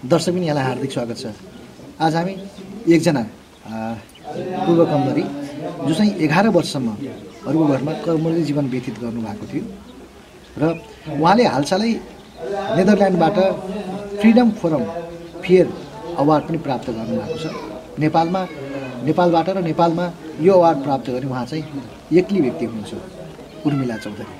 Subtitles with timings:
[0.00, 1.26] दर्शक पनि यहाँलाई हार्दिक स्वागत छ।
[2.00, 2.32] आज हामी
[2.88, 3.22] एकजना
[4.64, 5.24] पूर्व कमलरी
[5.84, 6.88] जो चाहिँ एघार वर्षसम्म
[7.44, 9.64] अरूको घरमा कर्मले जीवन व्यतीत गर्नुभएको थियो
[10.56, 10.62] र
[11.20, 11.92] उहाँले हालसालै
[12.76, 13.38] नेदरल्यान्डबाट
[14.20, 14.82] फ्रिडम फोरम
[15.44, 15.66] फेयर
[16.16, 17.44] अवार्ड पनि प्राप्त गर्नुभएको छ।
[18.00, 18.42] नेपालमा
[19.04, 20.04] नेपालबाट र नेपालमा
[20.40, 21.64] यो अवार्ड प्राप्त गर्ने उहाँ चाहिँ
[22.20, 22.92] एक्लै व्यक्ति हुनुहुन्छ
[23.66, 24.34] उर्मिला चौधरी।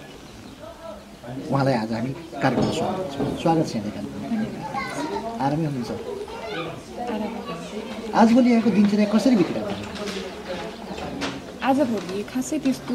[1.52, 2.10] उहाँलाई आज हामी
[2.42, 4.09] कार्यक्रममा स्वागत छौँ। स्वागत छ कार्यक्रममा
[5.44, 5.90] आरामै हुनुहुन्छ।
[8.20, 9.80] आजभोलि यहाँको दिनचर्या कसरी बितिरहेको छ?
[11.68, 12.94] आजभोलि खासै त्यस्तो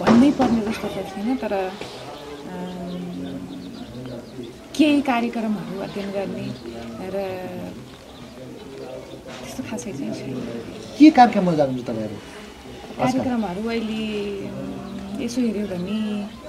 [0.00, 1.54] भन्नै पर्ने जस्तो त छैन तर
[4.76, 6.46] केही कार्यक्रमहरू अध्ययन गर्ने
[7.14, 7.16] र
[9.40, 10.34] त्यस्तो खासै चाहिँ छैन।
[10.98, 12.16] के कार्यक्रममा जानुहुन्छ तपाईँहरू?
[12.98, 14.02] कार्यक्रमहरू अहिले
[15.24, 15.98] यसो हेऱ्यो भने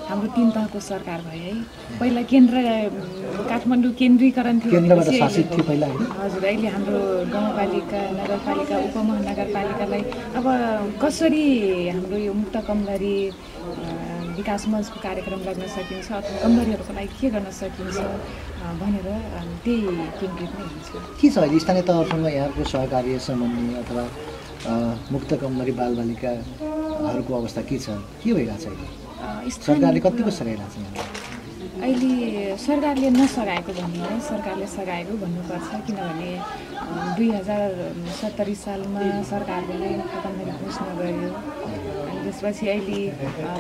[0.10, 1.54] हाम्रो तिन तहको सरकार भयो है।
[2.00, 2.56] पहिला केन्द्र
[3.50, 4.72] काठमाडौँ केन्द्रीकरण थियो
[6.22, 7.00] हजुर अहिले हाम्रो
[7.34, 10.04] गाउँपालिका नगरपालिका उपमहानगरपालिकालाई
[10.38, 10.46] अब
[11.04, 11.46] कसरी
[11.90, 13.18] हाम्रो यो मुक्त कमलरी
[14.38, 17.98] विकास मञ्चको कार्यक्रम गर्न सकिन्छ अथवा कमलरीहरूको लागि के गर्न सकिन्छ
[18.82, 19.08] भनेर
[19.64, 19.80] त्यही
[20.20, 20.90] केन्द्रित नै हुन्छ।
[21.22, 21.60] के छ अहिले?
[21.64, 24.04] स्थानीय तहसँग यहाँको सहकार्य समन्वय अथवा
[25.16, 27.88] मुक्त कमलरी बालबालिकाहरूको अवस्था के छ?
[28.22, 29.05] के भइरहेको छ अहिले?
[29.60, 31.24] सरकारले कतिको सघाइरहेको छ
[31.86, 36.32] अहिले सरकारले नसघाएको भन्नु है सरकारले सघाएको भन्नुपर्छ किनभने
[37.18, 37.72] दुई हजार
[38.22, 39.92] सत्तरी सालमा सरकारले नै
[40.24, 41.30] कमलरी घोषणा गर्यो।
[42.06, 43.02] अनि त्यसपछि अहिले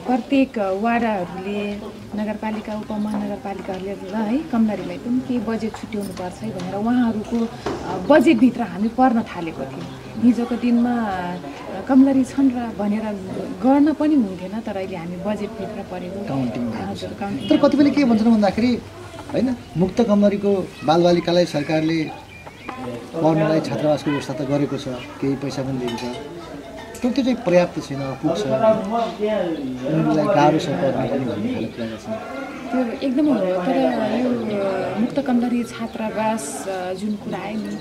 [0.07, 1.61] प्रत्येक वाडाहरूले
[2.21, 7.39] नगरपालिका उपमहानगरपालिकाहरूले है कमलरीलाई पनि केही बजेट छुट्याउनुपर्छ है भनेर उहाँहरूको
[8.13, 9.87] बजेटभित्र हामी पर्न थालेको थियौँ।
[10.23, 10.95] हिजोको दिनमा
[11.87, 13.05] कमलरी छन् र भनेर
[13.63, 16.19] गर्न पनि हुन्थेन तर अहिले हामी बजेटभित्र परेको।
[17.49, 18.71] तर कतिपयले के भन्छन् भन्दाखेरि
[19.33, 19.47] होइन
[19.81, 20.51] मुक्त कमलरीको
[20.87, 21.99] बालबालिकालाई सरकारले
[23.23, 24.85] पढ्नलाई छात्रावासको व्यवस्था त गरेको छ
[25.19, 26.03] केही पैसा पनि दिएको छ।
[27.01, 28.41] तर त्यो चाहिँ पर्याप्त छैन पुग्छ।
[29.91, 32.15] उनीहरूलाई गाह्रो छ पढ्न पनि भन्ने कुरा गर्छन्।
[32.69, 33.77] त्यो एकदमै हो तर
[34.21, 34.29] यो
[35.01, 36.43] मुक्त कमलरी छात्रावास
[36.99, 37.71] जुन कुरा आयो नि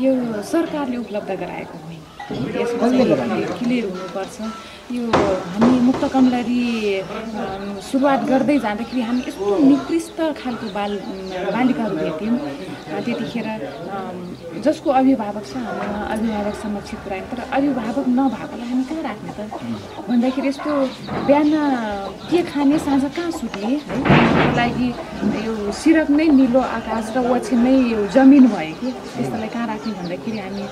[0.00, 1.89] यो सरकारले उपलब्ध गराएको होइन
[2.30, 4.36] क्लियर हुनुपर्छ।
[4.90, 5.06] यो
[5.54, 6.62] हामी मुक्त कमलरी
[7.90, 10.92] सुरुवात गर्दै जाँदाखेरि हामी यस्तो निकृष्ट खालको बाल
[11.54, 12.36] बालिकाहरू भेट्यौँ।
[13.04, 13.46] त्यतिखेर
[14.66, 19.40] जसको अभिभावक छ हामी उहाँ अभिभावक समक्ष पुऱ्यायौँ। तर अभिभावक नभएकोलाई हामी कहाँ राख्ने त?
[20.10, 20.70] भन्दाखेरि यस्तो
[21.26, 21.50] बिहान
[22.30, 23.78] के खाने साँझ कहाँ सुत्ने है?
[24.06, 24.88] त्यसको लागि
[25.46, 28.88] यो सिरक नै निलो आकाश र ओछ्यान नै यो जमिन भयो कि?
[29.14, 30.64] त्यस्तोलाई कहाँ राख्ने भन्दाखेरि हामी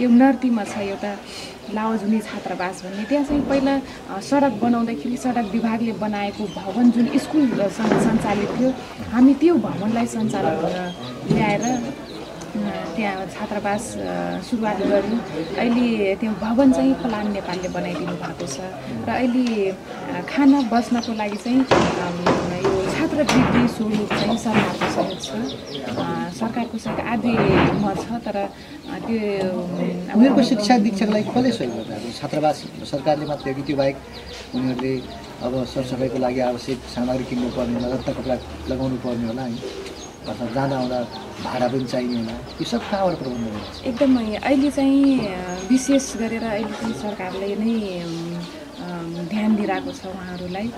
[0.00, 1.12] यो नर्तीमा छ एउटा
[1.76, 3.74] लावजुनी छात्रावास भन्ने। त्यहाँ चाहिँ पहिला
[4.28, 7.46] सडक बनाउँदाखेरि सडक विभागले बनाएको भवन जुन स्कुल
[7.78, 8.70] सञ्चालित थियो
[9.12, 10.56] हामी त्यो भवनलाई सञ्चालन
[11.30, 11.64] ल्याएर
[12.96, 13.82] त्यहाँ छात्रावास
[14.48, 15.20] सुरुवात गऱ्यौँ
[15.62, 18.58] अहिले त्यो भवन चाहिँ प्लान नेपालले बनाइदिनु भएको छ।
[19.06, 19.46] र अहिले
[20.26, 21.62] खाना बस्नको लागि चाहिँ
[23.20, 25.28] यो छात्रवृत्ति स्वरूप चाहिँ सरकारको सहयोग छ।
[26.40, 27.32] सरकारको सहयोग आधी
[27.84, 28.36] म छ तर
[29.04, 29.20] त्यो
[30.16, 32.56] उनीहरूको शिक्षा दीक्षाको लागि कसले सहयोग छ छात्रावास
[32.90, 33.96] सरकारले मात्रै कि त्यो बाहेक
[34.56, 34.92] उनीहरूले
[35.44, 38.36] अब सरसफाइको लागि आवश्यक सामग्री किन्नु पर्ने होला लत्ता कपडा
[38.72, 39.52] लगाउनु पर्ने होला है
[40.30, 40.98] अथवा जाँदा आउँदा
[41.44, 46.44] भाडा पनि चाहिने होला। यो सब कहाँबाट प्रबन्ध गरिरहेको छ एकदमै अहिले चाहिँ विशेष गरेर
[46.56, 47.76] अहिले चाहिँ सरकारले नै
[49.28, 50.68] ध्यान दिइरहेको छ उहाँहरूलाई।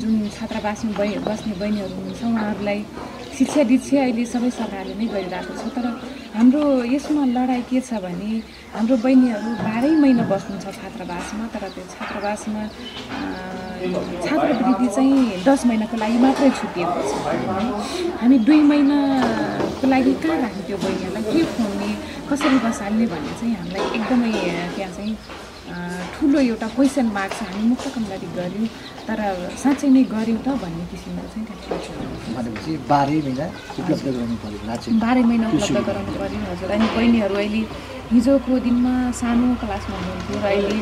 [0.00, 2.80] जुन छात्रावासमा बै बस्ने बहिनीहरू हुनुहुन्छ उहाँहरूलाई
[3.36, 5.86] शिक्षा दीक्षा अहिले सबै सरकारले नै गरिरहेको छ तर
[6.36, 6.62] हाम्रो
[6.94, 8.30] यसमा लडाइँ के छ भने
[8.76, 12.62] हाम्रो बहिनीहरू बाह्रै महिना बस्नुहुन्छ छात्रावासमा तर त्यो छात्रावासमा
[14.26, 17.12] छात्रवृत्ति चाहिँ दस महिनाको लागि मात्रै छुटिएको छ।
[18.20, 21.90] हामी दुई महिनाको लागि कहाँ राख्ने त्यो बहिनीहरूलाई के खुवाउने
[22.28, 24.32] कसरी बसाल्ने भन्ने चाहिँ हामीलाई एकदमै
[24.76, 25.14] त्यहाँ चाहिँ
[25.66, 28.68] ठुलो एउटा क्वेसन मार्क छ हामी मुक्त कमलरी गऱ्यौँ
[29.06, 29.18] तर
[29.62, 31.46] साँच्चै नै गऱ्यौँ त भन्ने किसिमको चाहिँ।
[32.36, 33.46] भनेपछि बाह्रै महिना
[33.78, 37.62] उपलब्ध गराउनु पऱ्यो बाह्र महिना उपलब्ध। गराउनु पऱ्यो हजुर अनि बहिनीहरू अहिले
[38.12, 40.78] हिजोको दिनमा सानो क्लासमा हुनुहुन्थ्यो र अहिले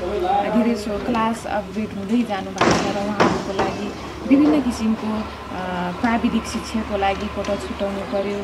[0.55, 3.89] धेरै सो क्लास अपग्रेड हुँदै जानु भएको छ र उहाँहरूको लागि
[4.29, 5.11] विभिन्न किसिमको
[6.03, 8.41] प्राविधिक शिक्षाको लागि कोटा छुटाउनु पऱ्यो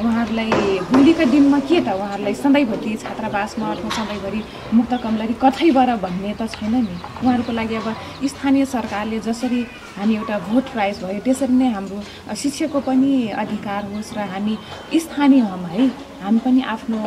[0.00, 4.40] उहाँहरूलाई भोलिका दिनमा के त उहाँहरूलाई सधैँभरि छात्रावासमा अथवा सधैँभरि
[4.72, 7.88] मुक्त कमलरी कतैबाट भन्ने त छैन नि। उहाँहरूको लागि अब
[8.24, 9.60] स्थानीय सरकारले जसरी
[9.96, 11.98] हामी एउटा भोट प्राइज भयो त्यसरी नै हाम्रो
[12.32, 13.12] शिक्षाको पनि
[13.44, 14.54] अधिकार होस् र हामी
[14.96, 15.84] स्थानीय हौँ है।
[16.24, 16.98] हामी पनि आफ्नो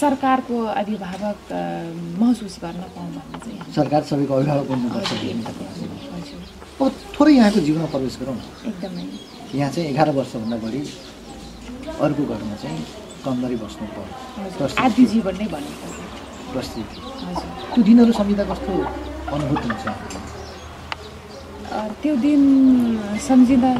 [0.00, 1.38] सरकारको अभिभावक
[2.20, 4.66] महसुस गर्न पाऊँ भन्ने चाहिँ सरकार सबैको अभिभावक
[6.74, 8.36] अब थोरै यहाँको जीवनमा प्रवेश गरौँ न।
[8.68, 9.04] एकदमै।
[9.54, 10.82] यहाँ चाहिँ एघार वर्षभन्दा बढी
[12.02, 12.82] अर्को घरमा चाहिँ
[13.24, 15.46] कमलरी बस्नु पर्यो। आदि जीवन नै
[16.54, 16.96] परिस्थिति
[17.26, 18.72] हजुर। त्यो दिनहरू सम्झिँदा कस्तो
[19.34, 19.86] अनुभूत हुन्छ?
[22.02, 22.42] त्यो दिन
[23.28, 23.72] सम्झिँदा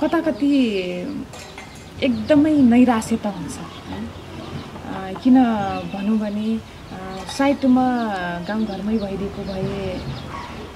[0.00, 0.50] कता कति
[2.06, 3.56] एकदमै नैराश्यता हुन्छ।
[5.22, 5.36] किन
[5.92, 6.48] भनौँ भने
[7.36, 7.78] सायद म
[8.48, 9.80] गाउँघरमै भइदिएको भए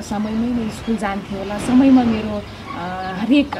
[0.02, 2.36] समयमै नै स्कुल जान्थेँ होला। समयमा मेरो
[3.20, 3.50] हरेक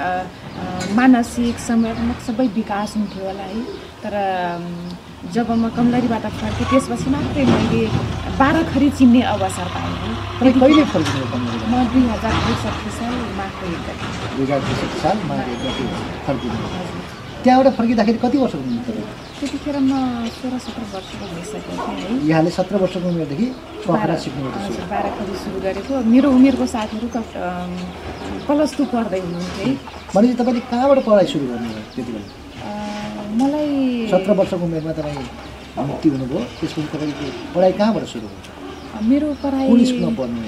[0.99, 3.61] मानसिक संवेदनात्मक सबै विकास हुन्थ्यो होला है।
[4.03, 4.15] तर
[5.35, 7.83] जब म कमलरीबाट फर्केँ त्यसपछि मात्रै मैले
[8.41, 9.95] बाह्रखरी चिन्ने अवसर पाएँ
[10.41, 10.85] कहिले
[11.71, 14.07] म दुई हजार त्रिसठी साल माघको एक गते।
[17.47, 19.07] त्यहाँबाट फर्किँदाखेरि कति वर्षको हुनु तपाईँ
[19.39, 19.93] त्यतिखेर म
[20.37, 23.47] सोह्र सत्र वर्षको भइसकेको थिएँ है। यहाँले सत्र वर्षको उमेरदेखि
[23.87, 27.07] पखरा बाह्र- सिक्नुभएको हजुर छ बाह्रखरी सुरु गरेको। मेरो उमेरको साथीहरू
[28.47, 29.75] प्लस टू पढ्दै हुनुहुन्थ्यो है।
[30.15, 32.29] भनेपछि तपाईँले कहाँबाट पढाइ सुरु गर्नुभयो त्यति बेला?
[33.39, 33.71] मलाई
[34.11, 35.25] सत्र वर्षको उमेरमा तपाईँ
[35.89, 38.55] मुक्ति हुनुभयो त्यसपछि तपाईँको पढाइ कहाँबाट सुरु भयो?
[39.11, 40.41] मेरो पढाइ स्कुलमा पढ्नु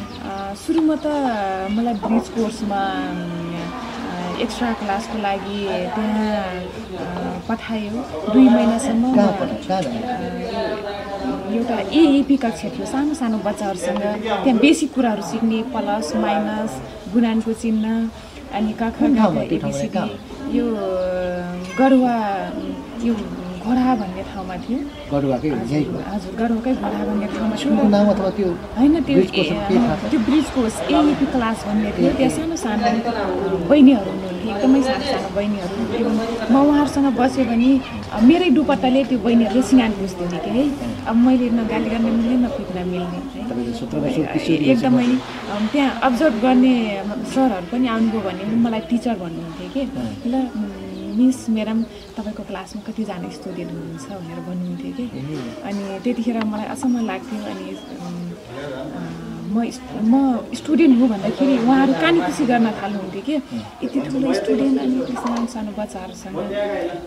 [0.65, 1.07] सुरुमा त
[1.77, 2.81] मलाई ब्रिज कोर्समा
[4.45, 5.61] एक्स्ट्रा क्लासको लागि
[5.95, 7.91] त्यहाँ पठायो।
[8.33, 9.05] दुई महिनासम्म।
[11.57, 14.05] एउटा एएपी कक्षा थियो सानो सानो बच्चाहरूसँग।
[14.45, 16.73] त्यहाँ बेसिक कुराहरू सिक्ने प्लस माइनस
[17.13, 17.87] गुणानको चिन्ह
[18.57, 19.41] अनि क ख कुन ग ठाउँमा?
[19.43, 20.09] घ, त्यो ठाउँमा ABCD, कहाँ?
[20.57, 20.67] यो
[21.79, 22.17] गढुवा
[23.07, 23.15] यो
[23.69, 24.79] घोडा भन्ने ठाउँमा थियो।
[25.13, 28.49] हजुर गढुवाकै घोडा भन्ने ठाउँमा थियो। स्कुलको नाम अथवा त्यो
[28.79, 29.17] होइन त्यो?
[30.11, 32.87] त्यो ब्रिज कोर्स एइपी क्लास भन्ने थियो। त्यहाँ सानो सानो
[33.69, 37.71] बहिनीहरू हुनुहुन्थ्यो एकदमै सानो सानो बहिनीहरू हुनुहुन्थ्यो। म उहाँहरूसँग बस्यो भने
[38.29, 40.65] मेरै दुपट्टाले त्यो बहिनीहरूले सिँगान बुझ्दिने कि है।
[41.11, 43.19] अब मैले न गाली गर्न मिल्ने न फिक्न मिल्ने
[44.73, 45.07] एकदमै
[45.73, 46.75] त्यहाँ अब्जर्भ गर्ने
[47.33, 49.83] सरहरू पनि आउनुभयो भने मलाई टिचर भन्नुहुन्थ्यो कि।
[50.33, 50.35] ल
[51.19, 51.79] मिस म्याडम
[52.17, 55.05] तपाईँको क्लासमा कतिजना स्टुडेन्ट हुनुहुन्छ भनेर भन्नुहुन्थ्यो कि।
[55.69, 57.67] अनि त्यतिखेर मलाई अचम्म लाग्थ्यो अनि
[59.49, 59.57] म
[60.13, 60.15] म
[60.61, 63.35] स्टुडेन्ट हो भन्दाखेरि उहाँहरू कानी खुसी गर्न थाल्नुहुन्थ्यो कि।
[63.85, 66.37] यति ठुलो स्टुडेन्ट अनि यति सानो सानो बच्चाहरूसँग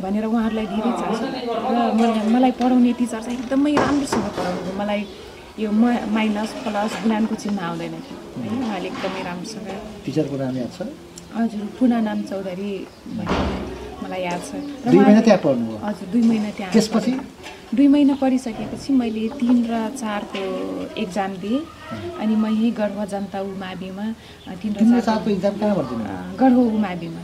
[0.04, 5.02] भनेर उहाँहरूलाई धेरै चासो र मलाई मलाई पढाउने टिचर चाहिँ एकदमै राम्रोसँग पढाउनुभयो मलाई
[5.62, 5.84] यो म
[6.18, 9.70] माइनस प्लस गुणानको चिन्ह आउँदैन थियो। है उहाँले एकदमै राम्रोसँग
[10.06, 10.80] टिचरको नाम याद छ?
[11.38, 12.72] हजुर पुनानाम चौधरी
[13.18, 13.40] भन्ने
[14.12, 14.52] मलाई याद छ।
[14.92, 15.40] दुई महिना त्यहाँ
[15.88, 17.14] हजुर दुई महिना त्यहाँ त्यसपछि?
[17.72, 20.44] दुई महिना पढिसकेपछि मैले तिन र चारको
[21.00, 21.60] एक्जाम दिएँ।
[22.20, 24.06] अनि म यहीँ गढवा जनता उमाविमा
[24.60, 26.04] तिन र र चार चारको इक्जाम कहाँबाट दिनु
[26.36, 27.24] गढवा उमाविमा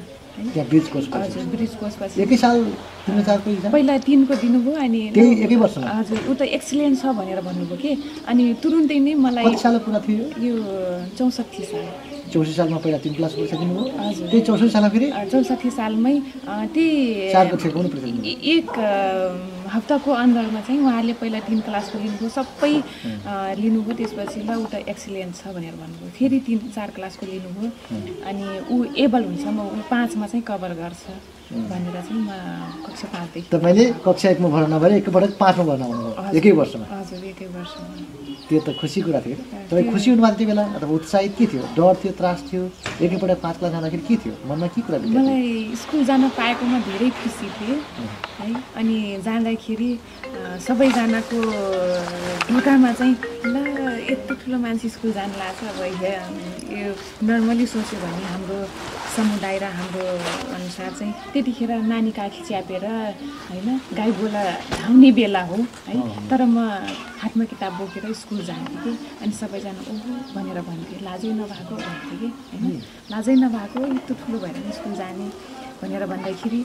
[3.74, 7.92] पहिला तिनको दिनुभयो अनि हजुर ऊ त एक्सिलेन्ट छ भनेर भन्नुभयो कि।
[8.30, 9.45] अनि तुरुन्तै नै मलाई
[10.45, 10.54] यो
[11.18, 11.86] चौसठी साल।
[12.33, 15.07] चौसठी सालमा पहिला तिन क्लास हजुर त्यही चौसठी सालमा फेरि?
[15.31, 16.15] चौसठी सालमै
[16.74, 18.69] त्यही एक
[19.74, 22.74] हप्ताको अन्दरमा चाहिँ उहाँले पहिला तिन क्लासको लिनुभयो सबै
[23.63, 27.69] लिनुभयो। त्यसपछि ल ऊ त एक्सिलेन्ट छ भनेर भन्नुभयो। फेरि तिन चार क्लासको लिनुभयो।
[28.30, 31.03] अनि ऊ एबल हुन्छ म ऊ पाँचमा चाहिँ कभर गर्छ
[31.51, 32.31] भनेर चाहिँ म
[32.88, 37.23] कक्षा पाँचदेखि तपाईँले कक्षा एकमा भर्ना नभएर एकपटक पाँचमा भर्ना हुनुभयो। हजुर। एकै वर्षमा। हजुर
[37.31, 38.17] एकै वर्षमा।
[38.47, 39.35] त्यो त खुसी कुरा थियो
[39.69, 40.63] तपाईँ खुसी हुनुभएको थियो बेला?
[40.79, 41.63] अथवा उत्साहित के थियो?
[41.77, 42.63] डर थियो त्रास थियो?
[43.03, 44.33] एकैपटक पाँच क्लास जाँदाखेरि के थियो?
[44.47, 44.97] मनमा के कुरा?
[45.03, 47.79] मलाई स्कुल जान पाएकोमा धेरै खुसी थिएँ
[48.39, 48.49] है?
[48.79, 49.89] अनि जाँदाखेरि
[50.68, 51.39] सबैजनाको
[52.47, 53.16] ढोकामा चाहिँ
[53.51, 53.56] ल
[54.07, 56.92] यत्रो ठुलो मान्छे स्कुल जानु लाग्छ अब यो
[57.27, 58.57] नर्मली सोच्यो भने हाम्रो
[59.16, 60.06] समुदाय र हाम्रो
[60.56, 62.85] अनुसार चाहिँ त्यतिखेर नानी काखी च्यापेर
[63.51, 64.44] होइन गाई गोला
[64.80, 65.95] धाउने बेला हो है?
[66.30, 66.56] तर म
[67.21, 68.91] हातमा किताब बोकेर स्कुल जान्थेँ कि
[69.21, 70.11] अनि सबैजना ओहो!
[70.35, 72.81] भनेर भन्थे। लाजै नभएको भन्थे कि होइन?
[73.11, 75.27] लाजै नभएको यत्रो ठुलो भएर पनि स्कुल जाने
[75.81, 76.61] भनेर भन्दाखेरि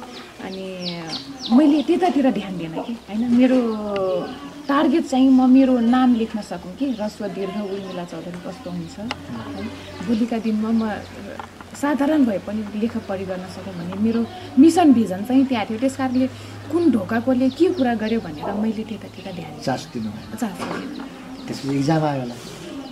[0.46, 0.66] अनि
[1.56, 3.22] मैले त्यतातिर ध्यान दिएन कि होइन?
[3.38, 3.58] मेरो
[4.68, 6.86] टार्गेट चाहिँ म मेरो नाम लेख्न सकौँ कि?
[7.00, 9.06] रस्व दीर्घ उर्मिला चौधरी कस्तो हुन्छ है।
[10.06, 10.82] भोलिका दिनमा म
[11.82, 14.20] साधारण भए पनि लेख पढी गर्न सकौँ भन्ने मेरो
[14.60, 16.26] मिसन भिजन चाहिँ त्यहाँ थियो। त्यस कारणले
[16.70, 21.21] कुन ढोकाकोले के कुरा गर्यो भनेर मैले त्यतातिर ध्यान चासो दिनु चाहन्छु
[21.52, 22.36] त्यसपछि इक्जाम आयो होला।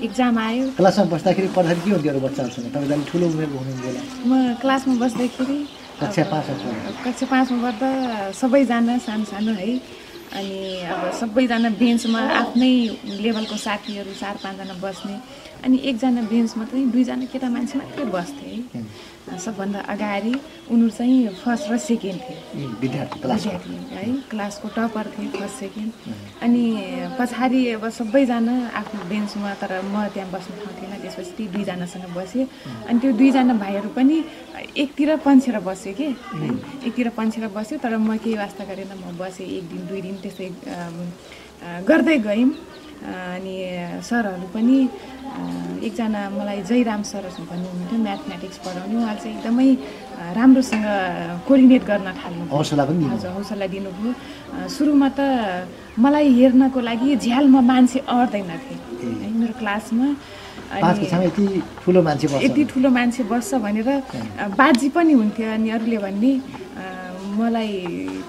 [0.07, 4.03] इक्जाम आयो। क्लासमा बस्दाखेरि पढ्दाखेरि के हुन्थ्यो अरू बच्चाहरूसँग तपाईँ त ठुलो उमेरको हुनुहुन्थ्यो होला।
[4.29, 5.59] म क्लासमा बस्दाखेरि
[6.01, 6.73] कक्षा पाँचमा
[7.05, 7.89] कक्षा पाँचमा पढ्दा
[8.41, 9.73] सबैजना सानो सानो है।
[10.31, 12.73] अनि अब सबैजना बेन्चमा आफ्नै
[13.23, 15.17] लेभलको साथीहरू चार पाँचजना बस्ने
[15.65, 20.35] अनि एकजना बेन्चमा चाहिँ दुईजना केटा मान्छे मात्रै बस्थे है। सबभन्दा अगाडि
[20.71, 25.93] उनीहरू चाहिँ फर्स्ट र सेकेन्ड थिए। विद्यार्थी है क्लासको टपर थिएँ फर्स्ट सेकेन्ड।
[26.43, 26.65] अनि
[27.19, 32.47] पछाडि अब सबैजना आफ्नो बेन्चमा तर म त्यहाँ बस्ने ठाउँ थिएन त्यसपछि ती दुईजनासँग बसेँ।
[32.89, 34.17] अनि त्यो दुईजना भाइहरू पनि
[34.77, 36.07] एकतिर पन्छेर बस्यो कि?
[36.87, 40.47] एकतिर पन्छेर बस्यो तर म केही वास्ता गरेन। म बसेँ एक दिन दुई दिन त्यसै
[40.47, 41.07] अम,
[41.63, 42.51] अ, गर्दै गयौँ।
[43.01, 43.57] अनि
[44.03, 44.79] सरहरू पनि
[45.87, 49.69] एकजना मलाई जयराम सर भन्ने हुनुहुन्थ्यो म्याथमेटिक्स पढाउने। उहाँले चाहिँ एकदमै
[50.37, 50.87] राम्रोसँग
[51.49, 54.13] कोर्डिनेट गर्न थाल्नु हौसला पनि हजुर हौसला दिनुभयो।
[54.69, 55.21] सुरुमा त
[55.99, 60.07] मलाई हेर्नको लागि झ्यालमा मान्छे अट्दैनथे है मेरो क्लासमा।
[60.71, 61.47] यति
[61.85, 63.89] ठुलो मान्छे बस्छ यति ठुलो मान्छे बस्छ भनेर
[64.61, 66.33] बाजी पनि हुन्थ्यो अनि अरूले भन्ने
[67.41, 67.73] मलाई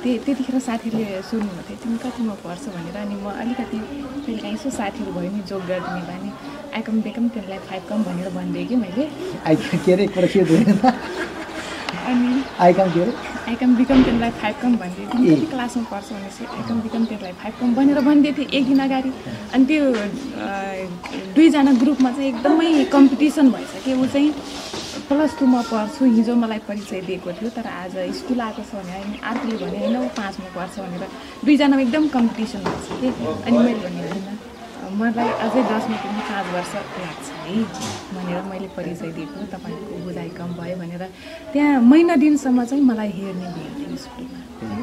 [0.01, 3.77] त्यही त्यतिखेर साथीहरूले सोध्नुहुन्थ्यो तिमी कतिमा पढ्छ भनेर अनि म अलिकति
[4.25, 6.29] कहिले काहीँ यसो साथीहरू भयो नि जोग गरिदिने बानी।
[6.77, 9.03] आइकम बेकम त्यसलाई फाइभ कम भनेर भनिदिएँ कि मैले
[12.09, 13.03] अनि आइकम के
[13.49, 17.33] आइकम बिकम त्यसलाई फाइभ कम भनिदिएँ तिमी ए। कति क्लासमा पढ्छ भनेपछि आइकम बिकम त्यसलाई
[17.41, 19.11] फाइभ कम भनेर भनिदिएको थिएँ एक दिन अगाडि।
[19.53, 19.83] अनि त्यो
[21.35, 24.29] दुईजना ग्रुपमा चाहिँ एकदमै कम्पिटिसन भइसक्यो। ऊ चाहिँ
[25.09, 29.13] प्लस टूमा पढ्छु हिजो मलाई परिचय दिएको थियो तर आज स्कुल आएको छ भने होइन
[29.31, 31.03] अर्कोले भने होइन ऊ पाँचमा पढ्छ भनेर।
[31.45, 32.63] दुईजनामा एकदम कम्पिटिसन
[33.01, 34.39] कि अनि मैले भने होइन
[35.01, 37.63] मलाई अझै दसमा पुग्नु पाँच वर्ष लाग्छ। है
[38.15, 41.03] भनेर मैले परिचय दिएको तपाईँको बुझाइ कम भयो भनेर
[41.53, 44.79] त्यहाँ महिना दिनसम्म चाहिँ मलाई हेर्ने भिड थियो स्कुलमा। है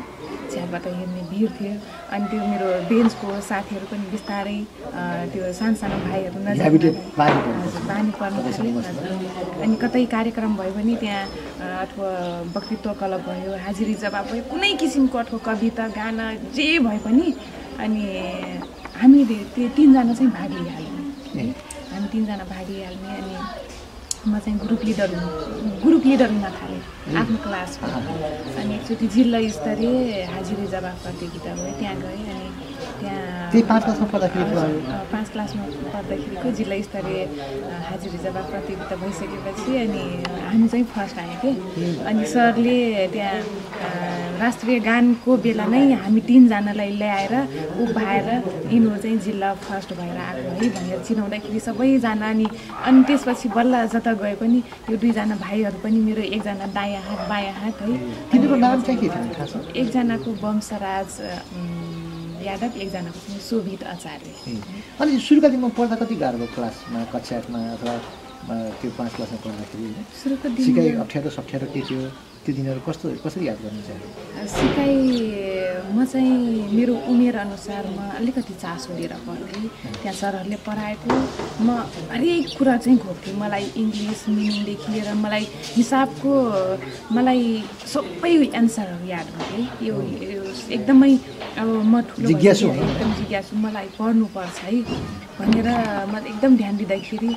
[0.52, 1.72] छ्याबाट हेर्ने भिड थियो।
[2.12, 4.58] अनि त्यो मेरो बेन्चको साथीहरू पनि बिस्तारै
[5.32, 10.72] त्यो सानो सानो भाइहरू नजिक नजिक- बानी पर्नु हजुर, बानी पर्नु। अनि कतै कार्यक्रम भयो
[10.78, 11.24] भने त्यहाँ
[11.84, 12.10] अथवा
[12.56, 17.26] वक्तित्व कलब भयो हाजिरी जवाब भयो कुनै किसिमको अथवा कविता गाना जे भए पनि
[17.84, 18.02] अनि
[19.00, 21.52] हामीले त्यो तिनजना चाहिँ भाग लिइहाल्यौँ।
[22.12, 23.36] तिनजना भाग लिइहाल्ने अनि
[24.28, 25.28] म चाहिँ ग्रुप लिडर हुनु
[25.82, 26.82] ग्रुप लिडर हुन थालेँ
[27.20, 27.88] आफ्नो क्लासमा।
[28.58, 29.96] अनि एकचोटि जिल्ला स्तरीय
[30.32, 32.48] हाजिरी जवाब प्रतियोगिता भयो त्यहाँ गएँ अनि
[33.00, 34.44] त्यहाँ त्यही पाँच क्लासमा पढ्दाखेरि
[35.12, 37.20] पाँच क्लासमा पढ्दाखेरिको जिल्ला स्तरीय
[37.88, 40.02] हाजिरी जवाब प्रतियोगिता भइसकेपछि अनि
[40.44, 41.50] हामी चाहिँ फर्स्ट आयौँ कि
[42.04, 42.76] अनि सरले
[43.12, 47.34] त्यहाँ राष्ट्रिय गानको बेला नै हामी तिनजनालाई ल्याएर
[47.82, 48.28] उभाएर
[48.68, 52.46] यिनीहरू चाहिँ जिल्ला फर्स्ट भएर आएको है भनेर चिनाउँदाखेरि सबैजना अनि
[52.84, 57.54] अनि त्यसपछि बल्ल जता गए पनि यो दुईजना भाइहरू पनि मेरो एकजना दायाँ हात बायाँ
[57.54, 57.96] हात है
[58.28, 59.10] तिनीहरूको नाम चाहिँ
[59.76, 61.18] एकजनाको वंशराज
[62.46, 64.30] यादव एकजनाको चाहिँ शोभित आचार्य
[65.00, 67.94] अनि सुरुका दिनमा पढ्दा कति गाह्रो भयो क्लासमा कक्षा एकमा अथवा
[68.80, 69.86] त्यो पाँच क्लासमा पढ्दाखेरि?
[70.22, 72.00] सुरुको दिन अप्ठ्यारो सप्ठ्यारो के थियो?
[72.48, 74.00] त्यो दिनहरू कस्तो कसरी याद गर्नु चाहिँ?
[74.48, 74.96] सिकाइ
[75.92, 79.68] म चाहिँ मेरो उमेर अनुसारमा अलिकति चासो लिएर पढ्थेँ।
[80.00, 81.12] त्यहाँ सरहरूले पढाएको।
[81.60, 81.68] म
[82.08, 85.44] हरेक कुरा चाहिँ घोप्थेँ। मलाई इङ्ग्लिस मिनिङदेखि लिएर मलाई
[85.76, 86.32] हिसाबको
[87.12, 87.44] मलाई
[87.92, 89.94] सबै एन्सरहरू याद हुन्थे यो
[90.72, 91.12] एकदमै
[91.60, 94.80] अब म ठुलो जिज्ञासु। एकदम जिज्ञासु। मलाई पढ्नुपर्छ है
[95.36, 95.68] भनेर
[96.12, 97.32] म एकदम ध्यान दिँदाखेरि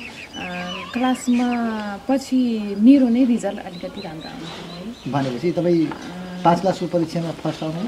[0.96, 1.48] क्लासमा
[2.08, 2.40] पछि
[2.80, 5.86] मेरो नै रिजल्ट अलिकति राम्रो आउँथ्यो। भनेपछि तपाईँ
[6.44, 7.82] पाँच क्लासको परीक्षामा फर्स्ट आउनु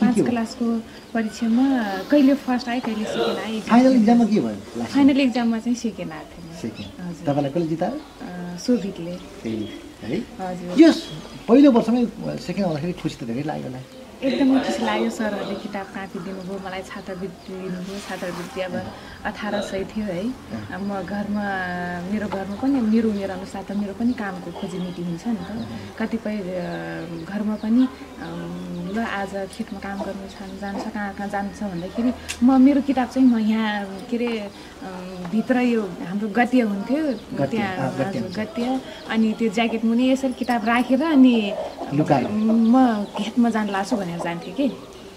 [0.00, 0.66] पाँच क्लासको
[1.14, 1.64] परीक्षामा
[2.10, 4.84] कहिले फर्स्ट आएँ कहिले सेकेन्ड आएँ फाइनल इक्जाममा के भयो?
[4.94, 6.90] फाइनल एक्जाममा चाहिँ सेकेन्ड आएको थिएँ सेकेन्ड।
[7.26, 7.98] तपाईँलाई कसले जितायो?
[9.46, 9.52] ए
[10.02, 10.18] है?
[10.40, 10.96] हजुर। यस
[11.48, 12.02] पहिलो वर्षमै
[12.46, 13.80] सेकेन्ड आउँदाखेरि खुसी त धेरै लाग्यो होला।
[14.22, 18.74] एकदमै खुसी लाग्यो सरहरूले किताब कापी दिनुभयो मलाई छात्रवृत्ति दिनुभयो। छात्रवृत्ति अब
[19.26, 20.22] अठार सय थियो है।
[20.78, 21.46] म घरमा
[22.10, 25.50] मेरो घरमा पनि मेरो उमेर अनुसार त मेरो पनि कामको खोजीनीति हुन्छ नि त।
[25.98, 26.36] कतिपय
[27.26, 27.82] घरमा पनि
[28.94, 32.10] ल आज खेतमा काम गर्नु छ जान्छ कहाँ कहाँ जान्छ भन्दाखेरि
[32.42, 34.30] म मेरो किताब चाहिँ म यहाँ के अरे
[35.32, 37.02] भित्र यो हाम्रो गद्य हुन्थ्यो
[37.50, 37.74] त्यहाँ
[38.32, 38.68] गद्य
[39.08, 41.36] अनि त्यो ज्याकेट मुनि यसरी किताब राखेर अनि।
[41.92, 44.66] म खेतमा जान लाग्छु भनेर जान्थेँ कि।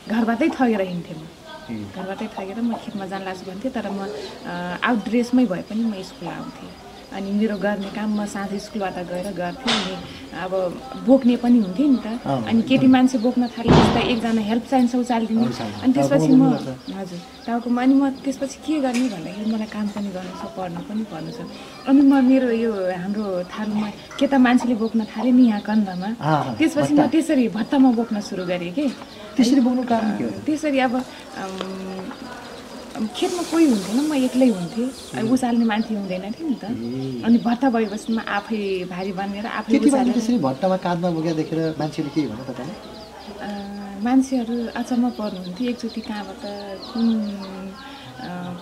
[0.08, 1.28] घरबाटै ठगेर हिँड्थेँ म।
[1.96, 4.08] घरबाटै ठगेर म खेतमा जान लाग्छु भन्थेँ तर म
[4.82, 6.72] आउट ड्रेसमै भए पनि म स्कुल आउँथेँ।
[7.16, 9.96] अनि मेरो गर्ने काम म साँझ स्कुलबाट गएर गर्थेँ अनि
[10.44, 10.52] अब
[11.08, 15.46] बोक्ने पनि हुन्थेँ नि त। अनि केटी मान्छे बोक्न थालेपछि त एकजना हेल्प चाहिन्छ उचालिदिने।
[15.84, 16.44] अनि त्यसपछि म।
[17.00, 21.04] हजुर टाउकोमा अनि म त्यसपछि के गर्ने भन्दाखेरि मलाई काम पनि गर्नु छ पढ्नु पनि
[21.12, 21.40] पर्नु छ
[21.88, 22.72] अनि म मेरो यो
[23.02, 23.88] हाम्रो थालमा
[24.20, 26.10] केटा मान्छेले बोक्न थालेँ नि यहाँ कन्धमा
[26.60, 28.86] त्यसपछि म। त्यसरी भत्तामा बोक्न सुरु गरेँ कि
[29.36, 30.10] त्यसरी बोक्नु कारण
[30.46, 30.94] त्यसरी अब
[33.18, 34.88] खेतमा कोही हुन्थेन म एक्लै हुन्थेँ।
[35.20, 36.66] अब उचाल्ने मान्छे हुँदैन थियो नि त।
[37.26, 38.60] अनि भत्ता भएपछि म आफै
[38.94, 42.78] भारी बनेर आफै त्यसरी भट्टामा काँधमा बोकेर देखेर मान्छेले के भन्यो तपाईँलाई
[43.28, 43.50] अ,
[44.06, 46.44] मान्छेहरू अचम्म पर्नुहुन्थ्यो एकचोटि कहाँबाट
[46.92, 47.08] कुन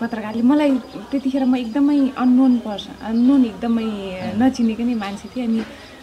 [0.01, 0.71] पत्रकारले मलाई
[1.11, 3.87] त्यतिखेर म एकदमै अननोन पर्सन अननोन एकदमै
[4.41, 5.61] नचिनेको नै मान्छे थिएँ। अनि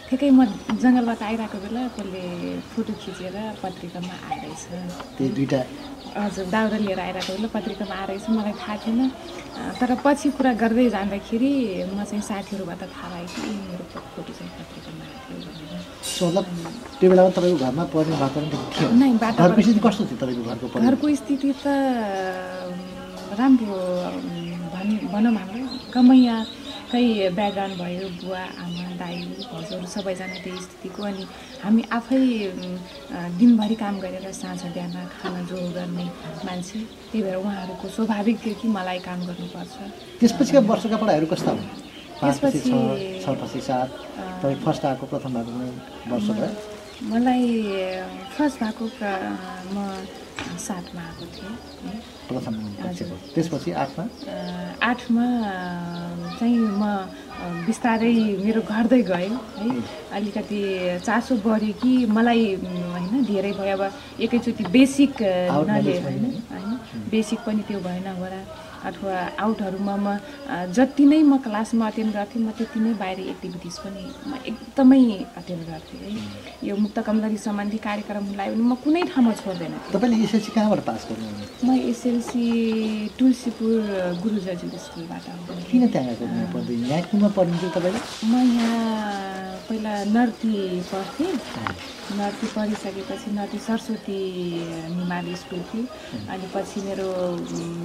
[0.09, 0.39] ठिकै म
[0.83, 2.23] जङ्गलबाट आइरहेको बेला कसले
[2.71, 4.63] फोटो खिचेर पत्रिकामा आइरहेछ
[5.17, 5.59] त्यही दुइटा
[6.13, 9.01] हजुर दाउरा लिएर आइरहेको ल पत्रिकामा आएर यसो मलाई थाहा थिएन।
[9.79, 11.51] तर पछि कुरा गर्दै जाँदाखेरि
[11.89, 15.05] म चाहिँ साथीहरूबाट थाहा भयो कि मेरो फोटो चाहिँ पत्रिकामा
[16.99, 20.65] त्यो बेलामा तपाईँको घरमा पढ्ने वातावरण कस्तो थियो तपाईँको घरको?
[20.79, 21.65] घरको स्थिति त
[23.39, 23.77] राम्रो
[24.73, 25.61] भनि भनौँ हाम्रो
[26.93, 29.17] कमैयाकै ब्याकग्राउन्ड भयो बुवा आमा दाई
[29.49, 31.23] हजुर सबैजना त्यही स्थितिको। अनि
[31.63, 32.21] हामी आफै
[33.39, 36.05] दिनभरि काम गरेर साँझ बिहान खाना जोड गर्ने
[36.45, 39.73] मान्छे त्यही भएर उहाँहरूको स्वाभाविक थियो कि मलाई काम गर्नुपर्छ।
[40.21, 41.65] त्यसपछिका वर्षका पढाइहरू कस्ता हुन्?
[42.13, 43.89] छ त्यसपछि- छपछि सात
[44.41, 45.51] तपाईँ फर्स्ट आएको प्रथम भएको
[46.13, 46.49] वर्ष भयो?
[47.09, 47.45] मलाई
[48.37, 48.85] फर्स्ट भएको
[49.73, 49.77] म
[50.59, 51.55] सातमा आएको थिएँ।
[53.35, 54.03] त्यसपछि आठमा?
[54.89, 55.25] आठमा
[56.39, 56.83] चाहिँ म
[57.67, 58.13] बिस्तारै
[58.43, 59.69] मेरो घट्दै गयो है।
[60.15, 60.59] अलिकति
[61.05, 63.83] चासो बढ्यो कि मलाई होइन धेरै भयो। अब
[64.23, 66.25] एकैचोटि बेसिक पनि। होइन।
[67.11, 68.39] बेसिक पनि त्यो भएन होला
[68.85, 70.17] अथवा आउटहरूमा म
[70.75, 75.01] जति नै म क्लासमा अटेन्ड गर्थेँ म त्यति नै बाहिर एक्टिभिटिज पनि म एकदमै
[75.39, 76.09] अटेन्ड गर्थेँ है।
[76.67, 81.01] यो मुक्त कमलरी सम्बन्धी कार्यक्रम लगायो भने म कुनै ठाउँमा छोड्दैन। तपाईँले एसएलसी कहाँबाट पास
[81.09, 81.47] गर्नुभयो?
[81.63, 82.45] म एसएलसी
[83.19, 83.79] तुलसीपुर
[84.23, 86.47] गुरु जजुल स्कुलबाट हो। किन त्यहाँ यहाँ
[87.71, 87.99] तपाईँले?
[88.27, 88.81] म यहाँ
[89.67, 90.55] पहिला नर्ती
[90.91, 91.31] पढ्थेँ।
[92.11, 94.19] नर्ती पढिसकेपछि नर्ती सरस्वती
[94.95, 95.83] निमाली स्कुल थियो।
[96.31, 97.07] अनि पछि मेरो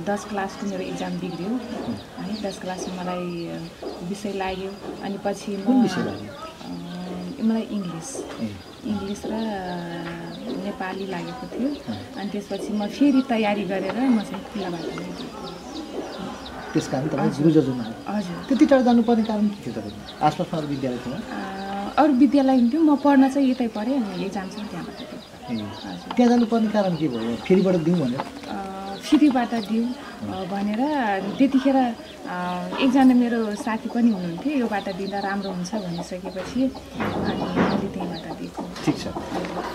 [0.08, 1.52] दस क्लासको मेरो इक्जाम बिग्रियो।
[2.18, 3.26] है दस क्लासमा मलाई
[4.10, 4.70] विषय लाग्यो।
[5.04, 5.70] अनि पछि म
[7.38, 8.08] मलाई इङ्ग्लिस।
[8.92, 9.34] इङ्ग्लिस र
[10.66, 11.68] नेपाली लागेको थियो।
[12.18, 14.86] अनि त्यसपछि म फेरि तयारी गरेर म चाहिँ खुल्लाबाट।
[16.72, 21.14] त्यस कारण तपाईँ हजुर। त्यति टाढा जानुपर्ने कारण के थियो तपाईँको आसपासमा विद्यालय थियो
[21.98, 24.98] अरू विद्यालय हुन्थ्यो म पढ्न चाहिँ यतै पढेँ अनि एक्जाम चाहिँ त्यहाँबाट।
[26.14, 27.34] त्यहाँ जानुपर्ने कारण के भयो?
[27.46, 28.22] फेरिबाट दिउँ भनेर?
[29.08, 29.86] फ्रीबाट दिउँ
[30.52, 30.80] भनेर
[31.38, 31.76] त्यतिखेर
[32.84, 38.62] एकजना मेरो साथी पनि हुनुहुन्थ्यो यो बाटो दिँदा राम्रो हुन्छ भनिसकेपछि अनि मैले त्यहीँबाट दिएको।
[38.84, 39.04] ठिक छ।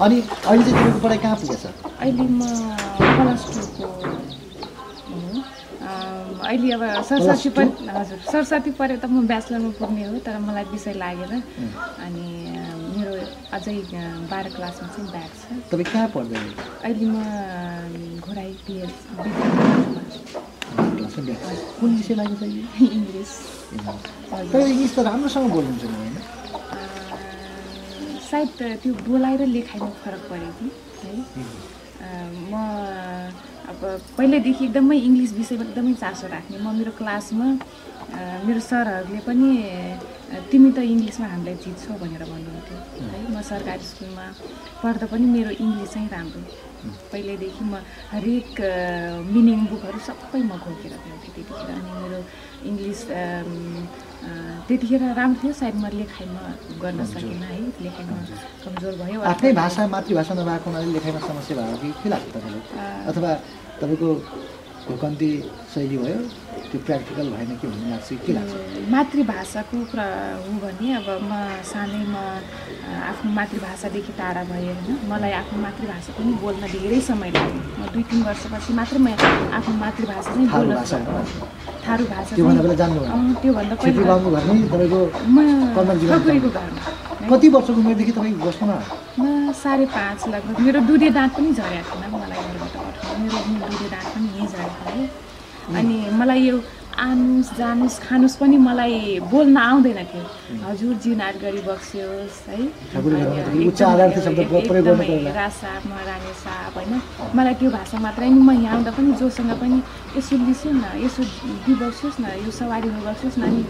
[0.03, 1.65] अनि अहिले चाहिँ पढाइ कहाँ पुगेछ?
[1.99, 2.41] अहिले म
[3.19, 3.87] प्लस टूको
[6.43, 7.49] अहिले अब सरस्वती?
[7.51, 11.33] पनि हजुर। सरस्वती पढ्यो त म ब्याचलरमा पुग्ने हो तर मलाई विषय लागेन।
[11.97, 12.27] अनि
[12.89, 13.13] मेरो
[13.51, 13.75] अझै
[14.27, 16.41] बाह्र क्लासमा चाहिँ ब्याक छ। तपाईँ कहाँ पढ्दै?
[16.81, 18.97] अहिले म घोराई पिएच।
[21.79, 23.31] कुन विषय चाहिँ इङ्ग्लिस।
[24.43, 26.17] तपाईँ इङ्ग्लिस त राम्रोसँग बोल्नुहुन्छ नि होइन?
[28.21, 31.15] सायद त्यो बोलाइ र लेखाइमा फरक पऱ्यो कि है।
[32.49, 32.53] म
[33.71, 33.79] अब
[34.17, 37.47] पहिल्यैदेखि एकदमै इङ्ग्लिस विषयमा एकदमै चासो राख्ने। म मेरो क्लासमा
[38.47, 39.49] मेरो सरहरूले पनि
[40.51, 42.77] तिमी त इङ्ग्लिसमा हामीलाई जित्छौ भनेर भन्नुहुन्थ्यो।
[43.11, 44.25] है म सरकारी स्कुलमा
[44.83, 46.41] पढ्दा पनि मेरो इङ्ग्लिस चाहिँ राम्रो।
[47.11, 47.73] पहिल्यैदेखि म
[48.13, 48.51] हरेक
[49.33, 52.19] मिनिङ बुकहरू सबै म घोकेर पढ्थेँ त्यतिखेर अनि मेरो
[52.69, 53.01] इङ्ग्लिस
[54.67, 56.41] त्यतिखेर राम्रो थियो सायद म लेखाइमा
[56.81, 58.15] गर्न सकिनँ है लेखाइमा
[58.63, 62.63] कमजोर भयो आफ्नै भाषा मातृभाषा नभएको हुनाले लेखाइमा समस्या भयो कि के लाग्छ तपाईँलाई?
[63.09, 63.31] अथवा
[63.81, 64.09] तपाईँको
[64.87, 65.31] भूकन्ती
[65.73, 66.19] शैली भयो
[66.69, 68.53] त्यो प्र्याक्टिकल भएन कि भन्ने लाग्छ कि लाग्छ?
[68.93, 70.07] मातृभाषाको कुरा
[70.43, 71.31] हो भने अब म
[71.71, 72.23] सानैमा
[73.09, 78.03] आफ्नो मातृभाषादेखि टाढा भएँ होइन। मलाई आफ्नो मातृभाषा पनि बोल्न धेरै समय लाग्यो। म दुई
[78.09, 79.07] तिन वर्षपछि मात्र म
[79.57, 80.75] आफ्नो मातृभाषा चाहिँ थारू बोल्न
[81.85, 82.61] थारू भाषा त्योभन्दा
[83.81, 84.15] पहिला
[84.47, 84.59] नै।
[87.31, 88.75] कति वर्षको उमेरदेखि तपाईँ बस्नु
[89.19, 89.25] म
[89.63, 93.37] साढे पाँच लगभग मेरो दुधे दाँत पनि झरेको थिएन मलाई घरबाट पठाउनु मेरो
[93.69, 95.22] दुधे दाँत पनि यहीँ झरेको थियो।
[95.71, 96.57] अनि मलाई यो
[96.93, 100.23] आनुस् जानुस् खानुस् पनि मलाई बोल्न आउँदैन थियो
[100.65, 102.59] हजुर जिनाट गरी बक्सियोस् है।
[105.33, 106.93] रासा म राने साप होइन
[107.35, 109.77] मलाई त्यो भाषा मात्रै नि म यहाँ आउँदा पनि जोसँग पनि
[110.17, 111.21] यसो लिसो न यसो
[111.65, 113.61] दिइबक्सियोस् न यो सवारी बक्सियोस् न अनि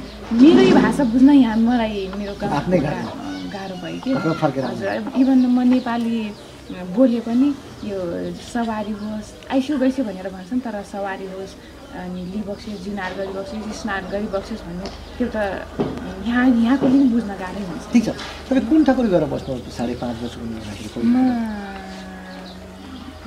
[0.41, 4.89] मेरै भाषा बुझ्न यहाँ मलाई मेरो गाह्रो। भयो कि। हजुर
[5.21, 6.17] इभन म नेपाली
[6.95, 7.47] बोले पनि
[7.85, 7.99] यो
[8.51, 11.53] सवारी होस् आइसु गइसु भनेर भन्छन् तर सवारी होस्
[12.01, 15.37] अनि लिइबक्सियोस् जिनार गरिबक्सियोस् स्नान गरिबक्सियोस् भन्ने त्यो त
[16.27, 18.09] यहाँ यहाँको पनि बुझ्न गाह्रै हुन्छ। ठिक छ।
[18.49, 21.15] तपाईँ कुन ठकुरी गएर बस्नु साढे पाँच हुँदाखेरि म?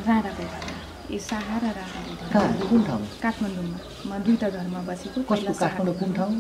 [0.07, 0.45] राधाको
[1.15, 1.67] ए साहा र
[2.33, 3.03] कहाँ कुन ठाउँ?
[3.23, 6.35] काठमाडौँमा। म दुईवटा घरमा बसेको। काठमाडौँ कुन ठाउँ?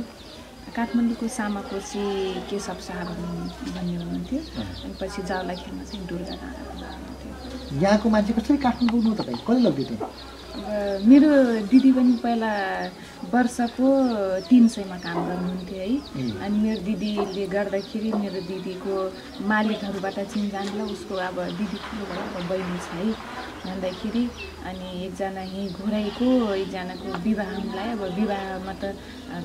[0.76, 2.02] काठमाडौँको सामाकोशी
[2.50, 4.40] केशव शाह भन्ने भन्ने हुनुहुन्थ्यो।
[4.84, 9.38] अनि पछि जावलाखेलमा चाहिँ दुर्गा हुन्थ्यो यहाँको मान्छे कसरी काठमाडौँ तपाईँ?
[9.46, 11.30] त्यो अब मेरो
[11.68, 12.52] दिदी पनि पहिला
[13.32, 13.88] वर्षको
[14.48, 15.90] तिन सयमा काम गर्नुहुन्थ्यो है।
[16.44, 18.94] अनि मेरो दिदीले गर्दाखेरि मेरो दिदीको
[19.52, 23.08] मालिकहरूबाट चिनजान ल उसको अब दिदी अब बहिनी छ है।
[23.66, 24.24] भन्दाखेरि
[24.64, 28.96] अनि एकजना यहीँ घोराइको एकजनाको विवाह मिलायो अब विवाहमा त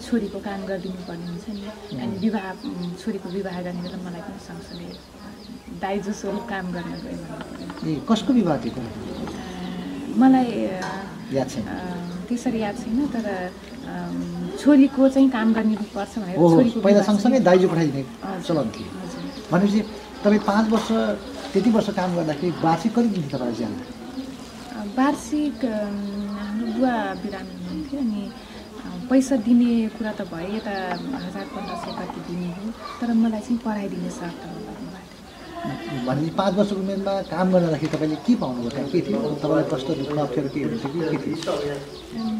[0.06, 2.46] छोरीको काम गरिदिनु पर्ने हुन्छ नि। अनि विवाह
[3.02, 4.90] छोरीको विवाह गर्ने बेला मलाई पनि सँगसँगै
[5.82, 9.21] दाइ जसो काम गर्न गयो कसको विवाह थियो
[10.20, 10.48] मलाई
[11.38, 11.66] याद छैन।
[12.28, 13.26] त्यसरी याद छैन तर
[14.62, 18.04] छोरीको चाहिँ काम गरिनुपर्छ भनेर ओहो छोरीको पहिला सँगसँगै दाइजो पठाइदिने।
[18.48, 18.90] चलन थियो।
[19.52, 19.80] भनेपछि
[20.24, 20.90] तपाईँ पाँच वर्ष
[21.54, 23.74] त्यति वर्ष काम गर्दाखेरि वार्षिक कति दिन्थ्यो तपाईँलाई ज्यान?
[24.98, 28.22] वार्षिक हाम्रो बुवा बिरामी हुनुहुन्थ्यो अनि
[29.10, 30.74] पैसा दिने कुरा त भयो यता
[31.26, 32.66] हजार पन्ध्र सय कति दिने हो
[33.00, 34.30] तर मलाई चाहिँ पढाइदिने थियो
[35.62, 38.70] भनेपछि पाँच वर्षको उमेरमा काम गर्न जाँदाखेरि तपाईँले के पाउनुभयो?
[38.74, 39.20] त्यहाँ के थियो?
[39.42, 41.54] तपाईँलाई कस्तो दुःख अप्ठ्यारो के हुन्थ्यो कि के थियो?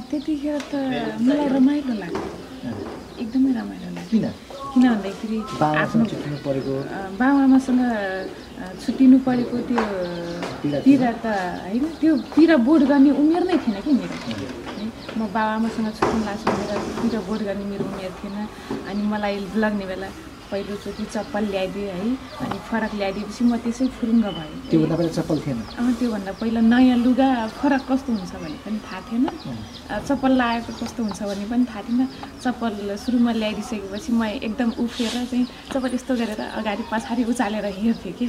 [0.10, 0.74] त्यतिखेर त
[1.22, 2.30] मलाई रमाइलो लाग्थ्यो
[2.66, 2.74] अँ,
[3.22, 4.26] एकदमै रमाइलो लाग्थ्यो किन?
[4.74, 5.38] किन भन्दाखेरि
[6.02, 6.74] छुट्टिनु परेको?
[7.22, 7.82] बाबाआमासँग
[8.82, 9.84] छुट्टिनु परेको त्यो
[10.86, 11.26] पीडा त
[11.62, 14.16] होइन त्यो पीडा बोध गर्ने उमेर नै थिएन कि मेरो।
[15.18, 18.38] म बाबाआमासँग छुट्टिनु लाग्छ मेरो पीडा बोध गर्ने मेरो उमेर थिएन।
[18.90, 20.10] अनि मलाई लग्ने बेला
[20.52, 22.08] पहिलोचोटि चप्पल ल्याइदियो है
[22.44, 25.60] अनि फरक ल्याइदिएपछि म त्यसै फुरुङ्ग भएँ। त्योभन्दा पहिला चप्पल थिएन?
[26.00, 29.26] त्योभन्दा पहिला नयाँ लुगा फरक कस्तो हुन्छ भन्ने पनि थाहा थिएन।
[30.08, 32.02] चप्पल लगाएको कस्तो हुन्छ भन्ने पनि थाहा थिएन।
[32.44, 38.28] चप्पल सुरुमा ल्याइदिइसकेपछि म एकदम उफ्रिएर चाहिँ चप्पल यस्तो गरेर अगाडि पछाडि उचालेर हेर्थेँ कि।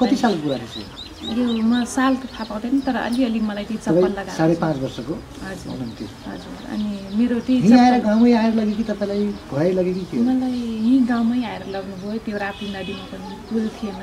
[0.00, 4.12] कति साल कुरा रहेछ यो म साल त थाहा पाउँदैन तर अलिअलि मलाई त्यो चप्पल
[4.18, 5.14] लगाएको साढे पाँच वर्षको?
[5.44, 5.78] हजुर
[6.26, 9.22] हजुर अनि मेरो त्यही यहीँ आएर गाउँमै आएर लग्यो कि तपाईँलाई
[9.52, 10.22] घरै लग्यो कि हो?
[10.28, 14.02] मलाई यहीँ गाउँमै आएर लग्नुभयो त्यो राप्ती नदीमा पनि पुल थिएन।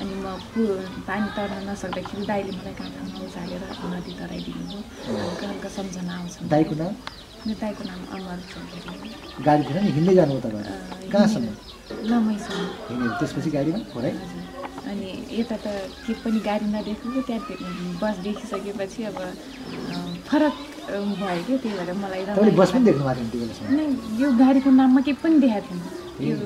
[0.00, 0.60] अनि म पु
[1.08, 3.62] पानी तर्न नसक्दाखेरि दाइले मलाई काँखामा उचालेर
[3.92, 6.92] नदी तराइदिनु भयो हल्का हल्का सम्झना आउँछ दाइको नाम?
[7.42, 11.46] मेरो दाइको नाम अमर चौधरी। हो। गाडी थिएन नि हिँड्दै जानुभयो तपाईँ। कहाँसम्म?
[12.10, 13.78] लमैसम्म। हिँडेर त्यसपछि गाडीमा?
[13.98, 14.41] हजुर।
[14.90, 15.66] अनि यता त
[16.06, 17.42] के पनि गाडी नदेखेको त्यहाँ
[18.02, 19.18] बस देखिसकेपछि अब
[20.28, 20.54] फरक
[21.22, 22.22] भयो क्या त्यही भएर मलाई
[23.70, 23.86] नै
[24.22, 26.36] यो गाडीको नाममा केही पनि देखाएको थिएन। यो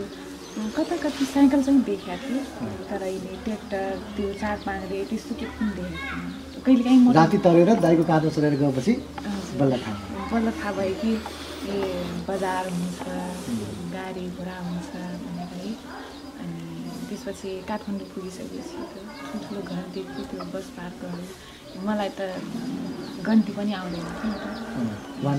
[0.76, 2.40] कता कति साइकल चाहिँ देखाएको थियो
[2.88, 3.82] तर अहिले ट्र्याक्टर
[4.16, 8.54] त्यो चार पाङ्रे त्यस्तो केही पनि देखाएको थिएन। कहिलेकाहीँ म राति तरेर दाइको काँधमा चढेर
[8.60, 8.92] गएपछि।
[9.60, 11.12] बल्ल थाहा बल्ल थाहा भयो कि
[11.66, 11.76] ए
[12.28, 13.00] बजार हुन्छ
[13.96, 14.90] गाडी घोडा हुन्छ।
[17.08, 18.94] त्यसपछि काठमाडौँ पुगिसकेपछि त
[19.28, 22.20] ठुल्ठुलो घर देख्यो त्यो बस पार्क गर्यो मलाई त
[23.26, 24.46] गन्ती पनि आउँदैन थियो नि त।
[25.24, 25.36] वान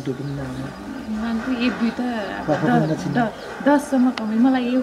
[1.45, 2.01] टू एक दुई त
[3.67, 4.81] दससम्म कमाइ मलाई यो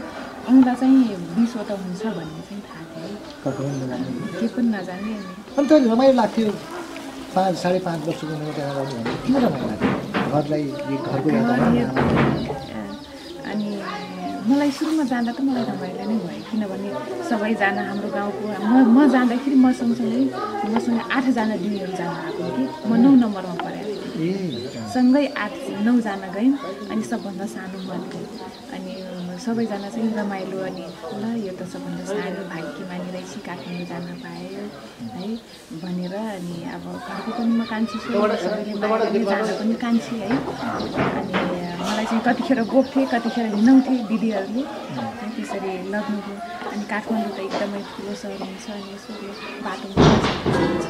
[0.49, 5.12] आउँदा चाहिँ बिसवटा हुन्छ भन्ने चाहिँ थाहा थियो। है कफा पनि नजाने। केही पनि नजाने
[5.16, 6.49] अनि। त रमाइलो लाग्थ्यो।
[7.35, 9.92] पाँच साढे पाँच वर्षको उमेरमा त्यहाँ गर्नु भने। किन रमाइलो लाग्थ्यो?
[10.35, 10.64] घरलाई
[11.11, 11.29] घरको
[14.44, 16.88] मलाई सुरुमा जाँदा त मलाई रमाइलो नै भयो किनभने
[17.28, 20.22] सबैजना हाम्रो गाउँको म म जाँदाखेरि म सँगसँगै
[20.68, 25.54] मसँग आठजना दिदीहरू जानुभएको हो कि म नौ नम्बरमा परेको थिएँ। सँगै आठ
[25.87, 26.57] नौजना गयौँ
[26.92, 28.26] अनि सबभन्दा सानो म थिएँ
[28.74, 28.92] अनि
[29.44, 30.85] सबैजना चाहिँ रमाइलो अनि
[31.20, 34.64] ल यो त सबभन्दा सानो भाग्यमानी रहेछ काठमाडौँ जान पायो
[35.16, 35.28] है?
[35.83, 41.35] भनेर अनि अब घरको पनि म कान्छी छु सबैले जान पनि कान्छी है। अनि
[41.94, 44.62] मलाई चाहिँ कतिखेर बोक्थेँ कतिखेर हिँडाउँथे दिदीहरूले।
[45.35, 46.37] त्यसरी लग्नुभयो
[46.74, 49.11] अनि काठमाडौँ त एकदमै ठुलो सहर हुन्छ अनि यसो
[49.62, 50.87] बाटोमा हुन्छ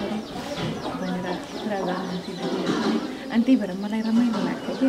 [1.01, 1.29] भनेर
[1.61, 2.97] कुरा गर्नुहुन्थ्यो दिदीहरूले।
[3.33, 4.89] अनि त्यही भएर मलाई रमाइलो लाग्थ्यो कि?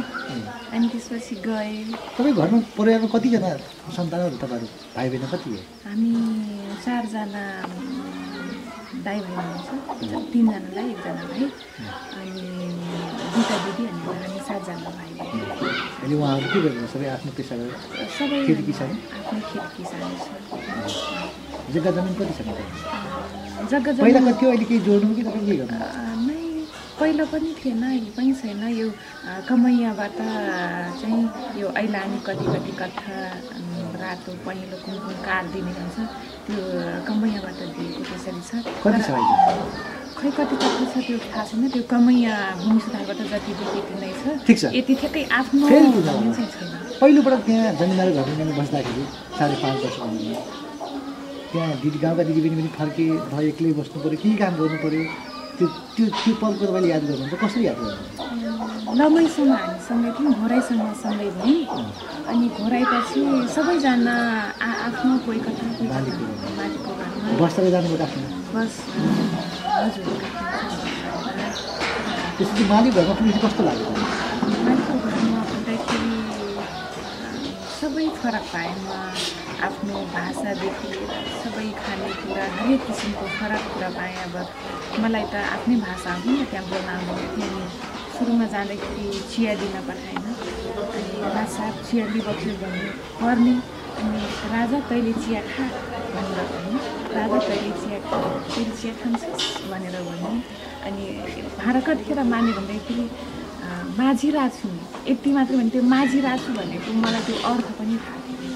[0.71, 1.83] अनि त्यसपछि गएँ।
[2.15, 3.51] तपाईँ घरमा परिवारमा कतिजना
[3.91, 4.67] सन्तानहरू तपाईँहरू?
[4.95, 5.59] भाइ बहिनी कति हो?
[5.83, 6.11] हामी
[6.85, 7.43] चारजना
[9.05, 9.69] भाइ हुनुहुन्छ
[10.31, 11.43] तिनजनालाई एकजना भाइ
[12.19, 12.43] अनि
[13.35, 15.74] दुईवटा दिदी अनि हामी सातजना भाइ बहिनी
[16.05, 17.53] अहिले उहाँहरू के गर्नुहुन्छ सबै आफ्नो पेसा
[18.17, 18.95] सबै खेती किसानी?
[19.17, 22.39] आफ्नै खेती किसानी छ जग्गा जमिन कति छ
[23.71, 25.77] जग्गा पहिला कति थियो अहिले केही जोड्नु कि तपाईँ के गर्नु
[26.27, 26.37] नै
[26.99, 28.87] पहिला पनि थिएन अहिले पनि छैन यो
[29.49, 30.17] कमैयाबाट
[31.01, 31.23] चाहिँ
[31.61, 32.71] यो ऐलानी कति कति
[33.57, 33.65] अम,
[34.03, 35.97] रातो पहेँलो कुन कुन कार्ड दिने हुन्छ
[36.45, 36.61] त्यो
[37.09, 38.51] कमैयाबाट दिएको त्यसरी छ
[40.15, 43.51] खै कति कति छ त्यो थाहा छैन त्यो कमैया भूमि सुधारबाट जति
[44.01, 46.45] नै छ ठिक छ। यति ठ्याक्कै आफ्नो। भन्ने
[46.99, 49.03] पहिलोपटक त्यहाँ जमिनदार घरमा बस्दाखेरि
[49.37, 50.39] साढे पाँच वर्ष उमेरमा
[51.51, 55.03] त्यहाँ दिदी गाउँका दिदीबहिनी पनि फर्के भयो एक्लै बस्नु पऱ्यो केही काम गर्नु पऱ्यो
[55.57, 58.19] त्यो त्यो त्यो पलको तपाईँले याद गर्नुहुन्छ। कसरी याद गर्नुहुन्छ?
[58.99, 61.59] लमैसँग हामी सँगै थियौँ घोराइसँग सँगै भयौँ।
[62.31, 63.21] अनि घोराइपछि
[63.55, 64.15] सबैजना
[64.63, 65.63] आ आफ्नो कोही कता
[68.55, 68.75] बस।
[72.37, 73.89] त्यसपछि मालिक घरमा पुगेपछि कस्तो लाग्यो
[77.79, 78.89] सबै फरक पाएँ म
[79.67, 80.89] आफ्नो भाषादेखि
[81.41, 84.35] सबै खानेकुरा हरेक किसिमको फरक कुरा पाएँ। अब
[85.03, 87.65] मलाई त आफ्नै भाषा हो नि त्यहाँ बोल्न आउँदैन थियो अनि
[88.15, 90.25] सुरुमा जाँदाखेरि चिया दिन पठाएन।
[90.95, 92.89] अनि राजा चिया लिबक्छु भन्नु
[93.21, 93.55] पर्ने
[93.99, 94.19] अनि
[94.55, 95.65] राजा तैँले चिया खा
[96.13, 96.74] भनेर भन्नु
[97.15, 97.99] तैँले चिया
[98.79, 100.31] चिया खान्छस् भनेर भन्नु
[100.87, 101.03] अनि
[101.59, 103.05] भाँडा कतिखेर माने भन्दाखेरि
[103.63, 103.67] अ,
[103.99, 104.67] माझी राछु
[105.09, 108.51] यति मात्रै भने त्यो माझी राछु भनेको मलाई त्यो अर्थ पनि थाहा थिएन।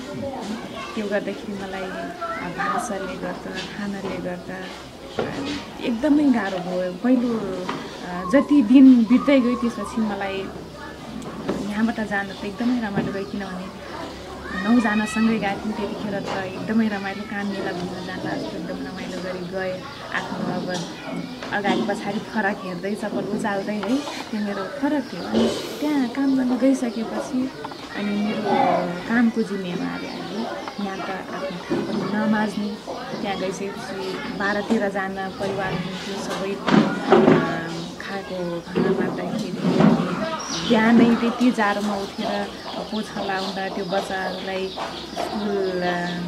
[0.93, 1.87] त्यो गर्दाखेरि मलाई
[2.59, 4.57] भाषाले गर्दा खानाले गर्दा
[5.89, 7.31] एकदमै गाह्रो भयो। पहिलो
[8.33, 10.37] जति दिन बित्दै गयो त्यसपछि मलाई
[11.71, 13.65] यहाँबाट जान त एकदमै रमाइलो गयो किनभने
[14.63, 19.75] नौजनासँगै गएको थियौँ त्यतिखेर त एकदमै रमाइलो काम मेला घुम्न जाँदा एकदम रमाइलो गरी गएँ।
[20.17, 20.67] आफ्नो अब
[21.57, 23.93] अगाडि पछाडि फरक हेर्दै चप्पल उचाल्दै है
[24.29, 25.43] त्यो मेरो फरक थियो। अनि
[25.79, 27.39] त्यहाँ काम गर्न गइसकेपछि
[27.97, 28.41] अनि मेरो
[29.09, 30.41] कामको जिम्मेवारी आयो
[30.85, 32.69] यहाँ त आफ्नो ठाउँ पनि नमाज्ने
[33.21, 33.97] त्यहाँ गइसकेपछि
[34.39, 36.53] बाह्र तेह्रजना परिवार हुन्थ्यो सबै
[38.03, 39.88] खाएको खाना मार्दाखेरि
[40.69, 42.31] बिहानै त्यति जाडोमा उठेर
[42.89, 44.63] पोछा लाउँदा त्यो बच्चाहरूलाई
[45.21, 45.81] स्कुल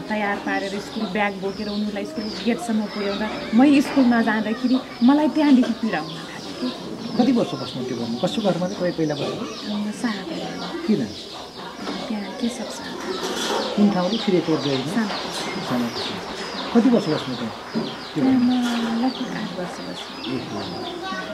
[0.10, 3.28] तयार पारेर स्कुल ब्याग बोकेर उनीहरूलाई स्कुल गेटसम्म पुर्याउँदा
[3.58, 4.78] मै स्कुलमा जाँदाखेरि
[5.08, 6.70] मलाई त्यहाँदेखि पीडा हुन थाल्यो
[7.18, 8.18] कति वर्ष बस्नु त्यो घरमा?
[8.24, 9.46] कसको घरमा तपाईँ पहिला बस्नु
[10.88, 11.02] किन?
[12.08, 12.78] त्यहाँ के सक्छ
[13.76, 14.18] कुन ठाउँले
[16.74, 18.36] कति वर्ष बस्नु त्यहाँ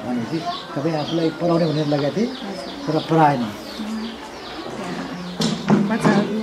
[0.06, 0.38] भनेपछि
[0.76, 2.30] तपाईँ आफूलाई पढाउने भनेर लगाएको थिएँ?
[2.88, 3.43] तर पढाएन
[5.89, 6.39] बच्चाहरू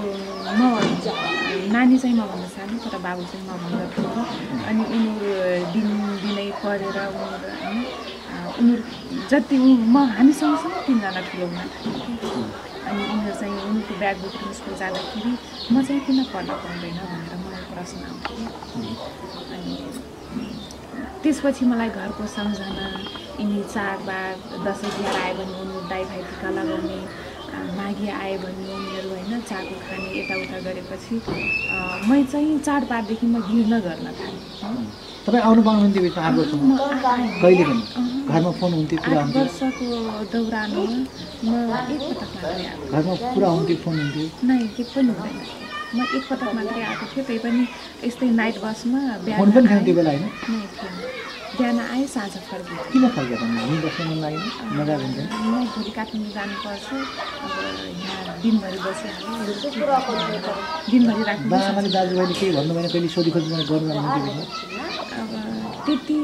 [1.69, 4.23] नानी चाहिँ मभन्दा सानो तर बाबु चाहिँ मभन्दा ठुलो
[4.65, 5.29] अनि उनीहरू
[5.73, 5.89] दिन
[6.23, 7.79] दिनै पढेर उनीहरू होइन
[8.61, 8.83] उनीहरू
[9.31, 11.61] जति उ- म हामी सँगसँगै तिनजना ठुलो हुन
[12.85, 15.33] अनि उनीहरू चाहिँ उनीहरूको ब्याग बोकेर स्कुल जाँदाखेरि
[15.71, 18.37] म चाहिँ किन पढ्न पाउँदैन भनेर मलाई प्रश्न आउँथ्यो।
[19.51, 19.73] अनि
[21.25, 22.87] त्यसपछि मलाई घरको सम्झना
[23.41, 26.99] यिनी चाडबाड दसैँ तिहार आयो भने उनीहरू दाइ भाइ टिका लगाउने
[27.79, 31.17] माघे आयो भने उनीहरू होइन चाको खाने यताउता गरेपछि
[32.11, 34.43] मै चाहिँ चाडबाडदेखि म गिर्न गर्न थालेँ।
[35.27, 36.03] तपाईँ आउनु पाउनुहुन्थ्यो।
[37.43, 37.83] कहिले पनि।
[38.29, 39.41] घरमा फोन हुन्थ्यो कुरा हुन्थ्यो?
[39.41, 39.87] वर्षको
[40.33, 40.93] दौरानमा
[41.49, 41.53] म
[41.95, 42.33] एकपटक
[42.93, 44.27] घरमा पुरा हुन्थ्यो फोन हुन्थ्यो?
[44.49, 47.63] नै के पनि हुँदैन। म एकपटक मात्रै आएको थिएँ त्यही पनि
[48.05, 49.01] यस्तै नाइट बसमा
[49.39, 50.25] फोन पनि थिएन आएँ। त्यो बेला होइन?
[50.51, 50.95] नै थिएन।
[51.55, 53.07] बिहान आएँ साँझ फर्केँ किन म
[55.75, 56.87] भोलि काठमाडौँ जानुपर्छ।
[57.45, 57.55] अब
[58.03, 59.71] यहाँ दिनभरि बसिहाल्यो
[60.91, 61.47] दिनभरि राख्नु
[65.21, 65.31] अब
[65.87, 66.19] त्यति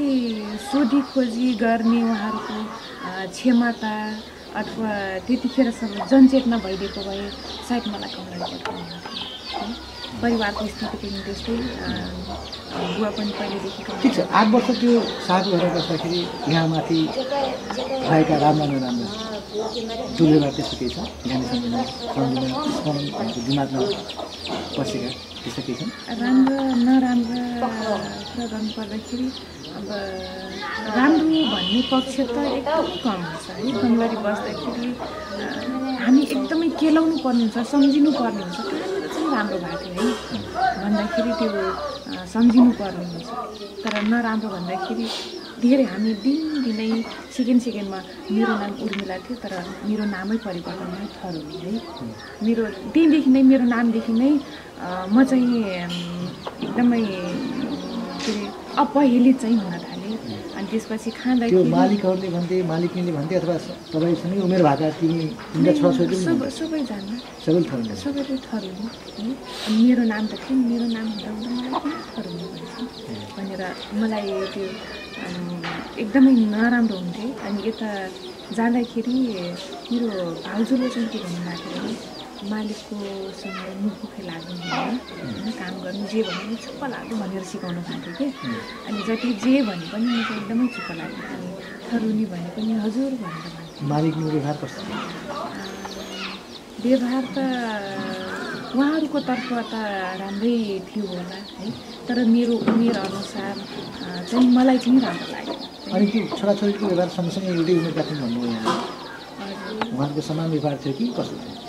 [0.70, 2.56] सोधी खोजी गर्ने उहाँहरूको
[3.30, 3.94] क्षमता
[4.61, 4.90] अथवा
[5.26, 7.24] त्यतिखेरसम्म जनचेतना भइदिएको भए
[7.68, 9.29] सायद मलाई कमलाई
[10.22, 11.54] परिवारको स्थिति पनि त्यस्तै
[12.70, 14.92] बुवा पनि पहिलेदेखिको ठिक छ आठ वर्ष त्यो
[15.26, 16.20] साथी घरमा बस्दाखेरि
[16.52, 16.98] यहाँ माथि
[18.08, 19.08] भएका राम्रा नराम्रा
[20.18, 20.98] दुर्व्यवहार त्यस्तो केही छ?
[21.26, 21.80] ज्ञानी सम्झना
[22.14, 23.80] सम्झना स्मरण भनेको दिमागमा
[24.78, 25.10] बसेका
[25.42, 25.90] त्यस्तो केही छन्?
[26.22, 27.42] राम्रो नराम्रो
[28.28, 29.28] कुरा गर्नुपर्दाखेरि
[29.78, 29.88] अब
[30.98, 34.88] राम्रो भन्ने पक्ष त एकदमै कम हुन्छ है। कमलरी बस्दाखेरि
[36.04, 38.99] हामी एकदमै केलाउनु पर्ने हुन्छ सम्झिनु पर्ने हुन्छ।
[39.34, 40.06] राम्रो भएको है।
[40.82, 41.50] भन्दाखेरि त्यो
[42.34, 43.30] सम्झिनु पर्ने हुन्छ।
[43.82, 45.06] तर नराम्रो भन्दाखेरि
[45.62, 46.90] धेरै हामी दिनदिनै
[47.36, 47.98] सेकेन्ड सेकेन्डमा
[48.32, 49.52] मेरो नाम उर्मिला थियो तर
[49.88, 51.72] मेरो नामै परिवर्तन नै थरोली है।
[52.46, 52.62] मेरो
[52.92, 54.32] त्यहीँदेखि नै मेरो नामदेखि नै
[55.14, 55.52] म चाहिँ
[56.64, 57.02] एकदमै
[58.24, 58.42] के अरे
[58.82, 59.89] अपहेलित चाहिँ हुन थालेँ।
[60.70, 63.56] त्यसपछि त्यो खाँदाखेरि मालिकहरूले भन्थे मालिकनीले भन्थे अथवा
[63.92, 65.20] तपाईँसँगै उमेर भएका तिमी
[65.52, 67.16] तिनका छोराछोरी पनि सब। सबैजना।
[68.04, 68.37] सबैले
[69.66, 71.50] अनि मेरो नाम त थियो नि, मेरो नाम हुँदा हुँदा
[72.54, 72.74] भन्छ
[73.37, 73.62] भनेर
[74.00, 74.66] मलाई त्यो
[76.02, 77.90] एकदमै नराम्रो हुन्थ्यो अनि यता
[78.56, 79.16] जाँदाखेरि
[79.92, 80.09] मेरो
[80.46, 81.70] भाउजूले चाहिँ के भन्नुभएको
[82.40, 88.11] भने मालिककोसँग मुखमुखै लाग्नु होइन काम गर्नु जे भने पनि चुप्प लाग्नु भनेर सिकाउनु भएको
[88.16, 88.48] थियो कि
[88.88, 91.48] अनि जति जे भने पनि म चाहिँ एकदमै चुप्प लाग्यो। अनि
[91.87, 94.83] थरुनी भने पनि हजुर भनेर भन्थेँ मालिकनी व्यवहार कस्तो?
[96.81, 97.38] व्यवहार त
[98.72, 99.74] उहाँहरूको तर्फ त
[100.20, 100.57] राम्रै
[100.88, 101.66] थियो होला है।
[102.09, 103.55] तर मेरो उमेर अनुसार
[104.31, 105.55] चाहिँ मलाई चाहिँ राम्रो लाग्यो।
[105.94, 108.57] अनि त्यो छोराछोरीको व्यवहार सँगसँगै एउटै उमेरका थियौँ भन्नुभयो।
[109.92, 111.68] उहाँहरूको समान व्यवहार थियो कि कस्तो थियो?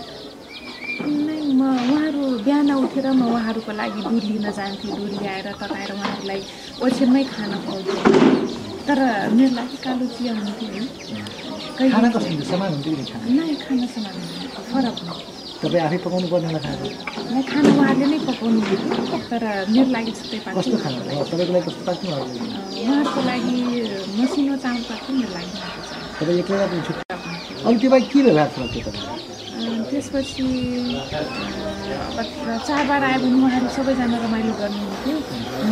[1.01, 6.41] नै म उहाँहरू बिहान उठेर म उहाँहरूको लागि दुध लिन जान्थेँ। दुध ल्याएर तताएर उहाँहरूलाई
[6.85, 8.03] ओछ्यानमै खान खुवाउँथेँ।
[8.87, 8.99] तर
[9.37, 12.43] मेरो लागि कालो चिया हुन्थ्यो है खाना हुन्थ्यो?
[12.51, 12.91] समान हुन्थ्यो
[13.37, 15.29] नै खाना समान हुन्थ्यो। फरक हुन्थ्यो।
[15.61, 16.85] तपाईँ आफै पकाउनु पर्ने होला खाना?
[17.29, 20.97] मलाई खाना उहाँहरूले नै पकाउनु हुन्थ्यो। तर मेरो लागि छुट्टै पाक्छ कस्तो खाना?
[21.31, 22.07] तपाईँको लागि कस्तो पाक्नु
[22.81, 23.57] उहाँहरूको लागि?
[24.19, 25.49] मसिनो चामल पाक्छ मेरो लागि
[26.19, 26.79] तपाईँ एक्लै पाक्नु।
[27.67, 29.05] अरू त्यो बाहेक के व्यवहार छ त्यो तपाईँ
[29.50, 29.50] अँ,
[29.89, 30.47] त्यसपछि
[32.67, 35.17] चाडबाड आयो भने उहाँहरू सबैजना रमाइलो गर्नुहुन्थ्यो।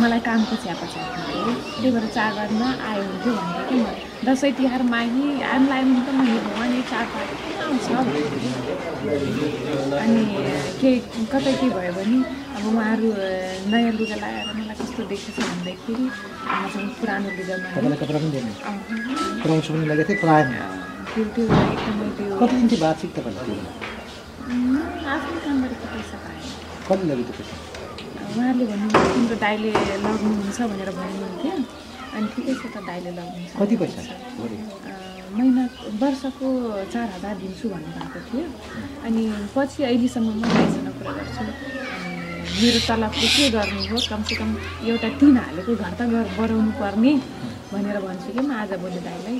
[0.02, 3.84] मलाई कामको चाहिन्थ्यो है त्यही भएर चाडबाडमा आयो हुन्थ्यो भन्थ्यो कि म।
[4.26, 7.28] दसैँ तिहार माघी हामीलाई आयो भने त म यो भगवान् यो चाडबाड
[7.64, 7.86] आउँछ।
[10.04, 10.22] अनि
[10.80, 10.98] केही
[11.32, 12.18] कतै के भयो भने
[12.56, 13.08] अब उहाँहरू
[13.72, 16.04] नयाँ लुगा लगाएर मलाई कस्तो देखेछ भन्दाखेरि
[17.00, 17.68] पुरानो लुगामा
[21.14, 23.58] दिने त्यो एकदमै त्यो कति दिन्थ्यो वार्षिक तपाईँलाई
[25.14, 25.36] आफ्नो
[25.94, 26.42] पैसा पाएँ
[26.88, 27.54] कति लग्यो त्यो पैसा
[28.30, 29.70] उहाँहरूले भन्नुहुन्थ्यो तिम्रो दाइले
[30.06, 31.54] लग्नुहुन्छ भनेर भन्नुहुन्थ्यो।
[32.14, 34.00] अनि ठिकै छ त दाइले लग्नुहुन्छ। कति पैसा?
[35.34, 35.62] महिना
[36.02, 36.48] वर्षको
[36.92, 38.46] चार हजार दिन्छु भन्नुभएको थियो।
[39.06, 39.22] अनि
[39.54, 41.42] पछि अहिलेसम्म म दाइसँग कुरा गर्छु।
[42.60, 43.96] मेरो तलबले के गर्नु हो?
[44.10, 44.50] कमसेकम
[44.90, 47.12] एउटा तिन हालेको घर त घर बढाउनु पर्ने।
[47.72, 49.36] भनेर भन्छु कि म आज भोलि दाइलाई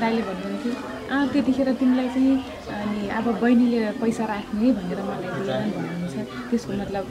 [0.00, 0.72] दाइले भन्नुहुन्थ्यो
[1.10, 2.36] अँ त्यतिखेर तिमीलाई चाहिँ
[2.76, 5.28] अनि अब बहिनीले पैसा राख्ने भनेर मलाई
[5.76, 6.16] भन्नुहुन्छ।
[6.50, 7.04] त्यसको मतलब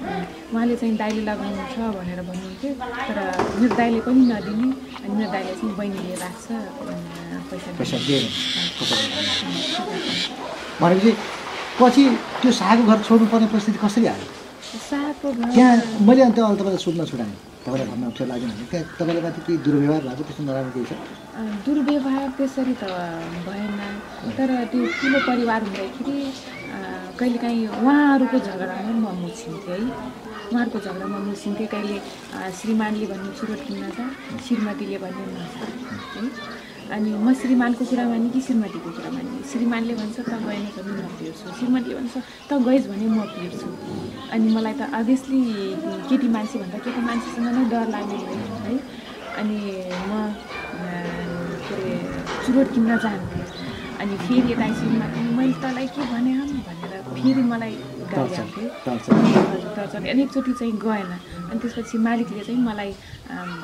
[0.54, 2.72] उहाँले चाहिँ दाइले लगाउनुहुन्छ भनेर भन्नुहुन्थ्यो।
[3.08, 3.18] तर
[3.60, 4.68] मेरो दाइले पनि नदिने
[5.04, 6.48] अनि मेरो दाइले चाहिँ बहिनीले राख्छ
[7.50, 7.70] पैसा
[10.82, 11.12] भनेपछि
[11.80, 12.04] पछि
[12.42, 14.26] त्यो सागको घर छोड्नुपर्ने परिस्थिति कसरी आयो?
[14.90, 15.76] सागको घर त्यहाँ
[16.08, 20.02] मैले अन्त तपाईँलाई सोध्न छोडाएँ। तपाईँलाई भन्न अप्ठ्यारो लाग्यो भने। त्यहाँ तपाईँले माथि केही दुर्व्यवहार
[20.08, 20.94] भएको त्यस्तो नराम्रो केही छ?
[21.66, 22.84] दुर्व्यवहार त्यसरी त
[23.48, 23.80] भएन।
[24.38, 26.18] तर त्यो ठुलो परिवार हुँदाखेरि
[27.20, 29.80] कहिलेकाहीँ उहाँहरूको झगडामा म मुछिन्थेँ है।
[30.52, 31.98] उहाँहरूको झगडामा मुछिन्थेँ कहिले
[32.60, 34.06] श्रीमानले भन्ने चुरोट किन्न जा
[34.46, 35.64] श्रीमतीले भन्ने नजा
[36.16, 36.24] है।
[36.90, 41.10] अनि म श्रीमानको कुरा माने कि श्रीमतीको कुरा माने श्रीमानले भन्छ त गएन भने म
[41.20, 42.16] पिर्छु। श्रीमतीले भन्छ
[42.50, 43.70] त गइस् भने म पिर्छु।
[44.34, 45.42] अनि मलाई त अभियसली
[46.10, 48.74] केटी मान्छे भन्दा केटी मान्छेसँग नै डर लाग्ने भयो है।
[49.40, 49.60] अनि
[50.10, 50.12] म
[51.70, 51.94] के अरे
[52.46, 53.46] चुरोट किन्न जान्थेँ
[54.02, 56.34] अनि फेरि यता श्रीमती मैले तँलाई के भने
[56.68, 57.74] भनेर फेरि मलाई
[58.18, 58.48] हजुर
[58.86, 61.12] टर्चर अनि एकचोटि चाहिँ गएन।
[61.50, 62.92] अनि त्यसपछि मालिकले चाहिँ मलाई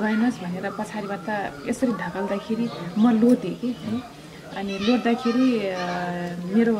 [0.01, 1.27] गएनस् भनेर पछाडिबाट
[1.69, 2.65] यसरी ढकल्दाखेरि
[2.97, 3.69] म लोटेँ कि
[4.57, 5.47] अनि लोट्दाखेरि
[6.55, 6.75] मेरो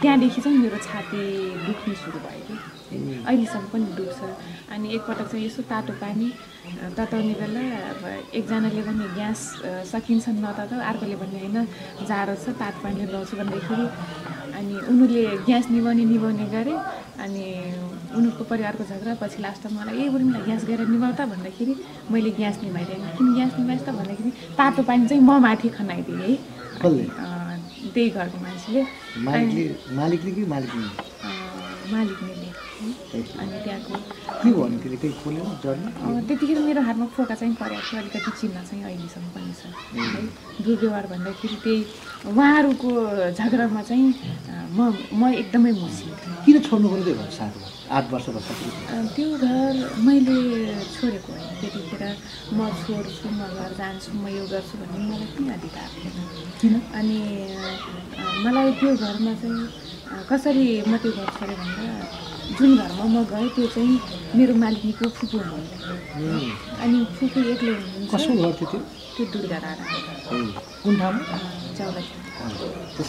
[0.00, 1.22] त्यहाँदेखि चाहिँ मेरो छाती
[1.66, 2.81] दुख्नु सुरु भयो कि।
[3.28, 4.20] अहिलेसम्म पनि दुख्छ
[4.72, 6.28] अनि एकपटक चाहिँ यसो तातो पानी
[6.96, 8.02] तताउने बेला अब
[8.38, 9.40] एकजनाले भने ग्यास
[9.92, 11.58] सकिन्छ नतताउ अर्कोले भन्ने होइन
[12.08, 13.86] जाडो छ तातो पानीले लगाउँछु भन्दाखेरि।
[14.58, 16.74] अनि उनीहरूले ग्यास निभाउने निभाउने गरे।
[17.24, 17.44] अनि
[18.16, 21.74] उनीहरूको परिवारको झगडा पछि लास्टमा मलाई ए बुढी मलाई ग्यास गरेर निभाउ त भन्दाखेरि
[22.12, 26.34] मैले ग्यास निभाइदिएँ। किन ग्यास निभाइस् त भन्दाखेरि तातो पानी चाहिँ म माथि खनाइदिएँ है।
[27.94, 28.82] त्यही घरको मान्छेले।
[29.96, 30.44] मालिकले
[31.92, 32.41] मालिकले।
[32.82, 33.94] अनि त्यहाँको
[36.28, 39.62] त्यतिखेर मेरो हातमा फोका चाहिँ परेको थियो अलिकति चिन्ह चाहिँ अहिलेसम्म पनि छ।
[39.94, 40.22] है
[40.64, 41.78] दुर्व्यवहार भन्दाखेरि त्यही
[42.30, 42.90] उहाँहरूको
[43.38, 44.08] झगडामा चाहिँ
[44.76, 44.80] म
[45.20, 47.66] म एकदमै मुसिन्थेँ किन छोड्नु पर्यो त्यो घर सागको
[47.96, 48.26] आठ वर्ष
[49.14, 49.72] त्यो घर
[50.06, 50.36] मैले
[50.96, 52.02] छोडेको होइन। त्यतिखेर
[52.56, 56.16] म छोड्छु म घर जान्छु म यो गर्छु भन्ने मलाई कुनै अधिकार थिएन।
[56.60, 56.74] किन?
[56.98, 57.20] अनि
[58.44, 59.64] मलाई त्यो घरमा चाहिँ
[60.30, 61.86] कसरी म त्यो घर छोडेँ भन्दा
[62.58, 63.96] जुन घरमा म गएँ त्यो चाहिँ
[64.36, 65.94] मेरो मालिनीको फुपू हुनुहुन्थ्यो
[66.84, 68.80] अनि फुपू एक्लै हुनुहुन्छ। कसको घर थियो त्यो?
[69.16, 69.58] त्यो दुर्गा
[70.32, 70.38] ए,
[70.82, 71.24] कुन ठाउँमा?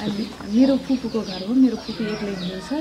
[0.03, 0.23] अनि
[0.55, 2.71] मेरो फुपूको घर हो मेरो फुपू एक्लै हुनुहुन्छ।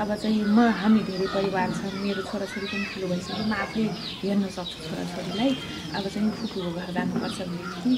[0.00, 3.84] अब चाहिँ म हामी धेरै परिवार छ। मेरो छोराछोरी पनि ठुलो भइसक्यो। म आफै
[4.24, 5.50] हेर्न सक्छु छोराछोरीलाई।
[5.96, 7.92] अब चाहिँ फुपूको घर जानुपर्छ भनेदेखि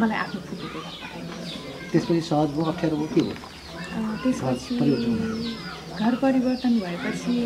[0.00, 1.44] मलाई आफ्नो फुपूको घर पठाइदिनु
[1.92, 3.36] त्यसपछि सहज भयो अप्ठ्यारो भयो के भयो?
[3.96, 4.72] अँ, त्यसपछि
[6.00, 7.36] घर परिवर्तन भएपछि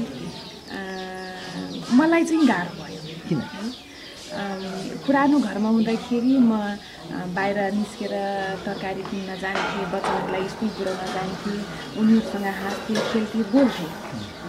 [1.99, 3.41] मलाई चाहिँ गाह्रो भयो। किन?
[5.07, 6.53] पुरानो घरमा हुँदाखेरि म
[7.35, 8.15] बाहिर निस्केर
[8.67, 11.59] तरकारी किन्न जान्थेँ बच्चाहरूलाई स्कुल पुऱ्याउन जान्थेँ
[12.01, 13.91] उनीहरूसँग हाँस्थेँ खेल्थेँ बोल्थेँ।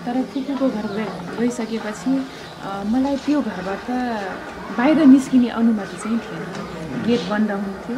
[0.06, 2.13] तर फुपूको घर गए गइसकेपछि
[2.94, 3.88] मलाई त्यो घरबाट
[4.78, 6.44] बाहिर निस्किने अनुमति चाहिँ थिएन।
[7.06, 7.98] गेट बन्द हुन्थ्यो।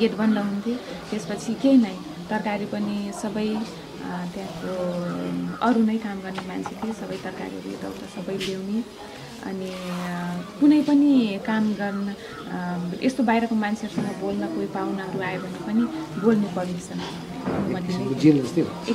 [0.00, 0.74] गेट बन्द हुन्थ्यो।
[1.10, 1.94] त्यसपछि केही नै
[2.30, 3.48] तरकारी पनि सबै
[4.34, 4.72] त्यहाँको
[5.66, 8.78] अरू नै काम गर्ने मान्छे थिए सबै तरकारीहरू यताउता सबै ल्याउने।
[9.48, 9.70] अनि
[10.60, 11.12] कुनै पनि
[11.48, 12.06] काम गर्न
[13.06, 15.82] यस्तो बाहिरको मान्छेहरूसँग बोल्न कोही पाहुनाहरू आयो भने पनि
[16.24, 17.10] बोल्ने पर्मिसन नै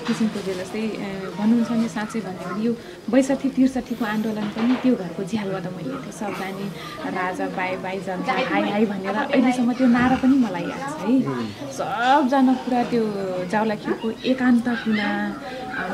[0.05, 0.93] किसिमको जेल जस्तै एक
[1.39, 2.71] भन्नुहुन्छ नि साँच्चै भन्यो भने यो
[3.13, 6.65] बैसठी त्रिसठीको आन्दोलन पनि त्यो घरको झ्यालबाट मैले हेर्थेँ सब जाने
[7.17, 11.13] राजा बाई बाई जान्छ हाई हाई भनेर अहिलेसम्म त्यो नारा पनि मलाई याद छ है।
[11.77, 13.03] सबजना पुरा त्यो
[13.53, 15.09] जाउलाखिरको एकान्त कुना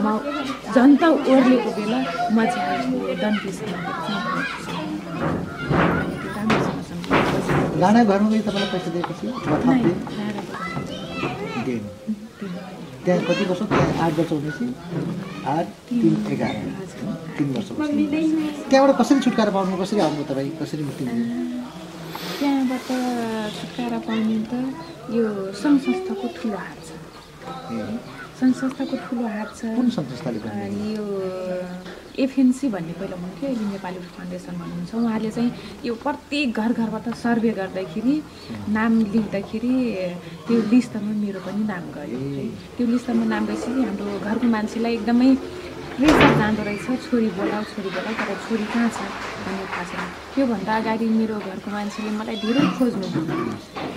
[0.04, 0.06] म
[0.76, 2.00] जनता ओर्लेको बेला
[2.36, 3.52] म अनि त्यो
[7.82, 9.28] राणा घरमा तपाईँलाई पैसा दिएपछि?
[11.66, 11.84] दिएन।
[13.06, 13.62] त्यहाँ कति वर्ष?
[13.70, 14.66] त्यहाँ आठ वर्ष हुनेपछि
[15.54, 16.56] आठ तिन एघार।
[17.38, 17.68] तिन वर्ष।
[18.70, 20.52] त्यहाँबाट कसरी छुटकारा पाउनु कसरी आउनु तपाईँ?
[20.62, 21.04] कसरी मुक्ति
[22.40, 22.88] त्यहाँबाट
[23.58, 24.54] छुटकारा पाउने त
[25.16, 25.26] यो
[25.62, 26.90] सङ्घ संस्थाको ठुलो हात छ।
[28.40, 30.40] सङ्घ संस्थाको ठुलो हात छ। कुन संस्थाले
[30.96, 31.06] यो
[32.24, 35.52] एफएनसी भन्ने पहिला हुन्थ्यो अहिले नेपाली फाउन्डेसन भन्नुहुन्छ। उहाँले चाहिँ
[35.86, 38.16] यो प्रत्येक घर घरबाट सर्वे गर्दाखेरि
[38.78, 39.74] नाम लेख्दाखेरि
[40.48, 42.20] त्यो लिस्टमा मेरो पनि नाम गयो
[42.78, 45.30] त्यो लिस्टमा नाम गएपछि हाम्रो घरको मान्छेलाई एकदमै
[45.96, 49.00] प्रेसर जाँदो रहेछ छोरी बोलाऊ छोरी बोलाऊ तर छोरी कहाँ छ
[49.44, 53.08] भन्ने थाहा छैन। त्योभन्दा अगाडि मेरो घरको मान्छेले मलाई धेरै खोज्नु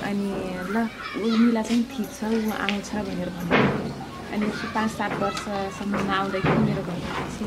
[0.09, 0.29] अनि
[0.75, 0.77] ल
[1.23, 7.13] उर्मिला चाहिँ ठिक छ ऊ आउँछ भनेर भन्नु अनि पाँच सात वर्षसम्म नआउँदाखेरि मेरो घरको
[7.17, 7.45] मान्छे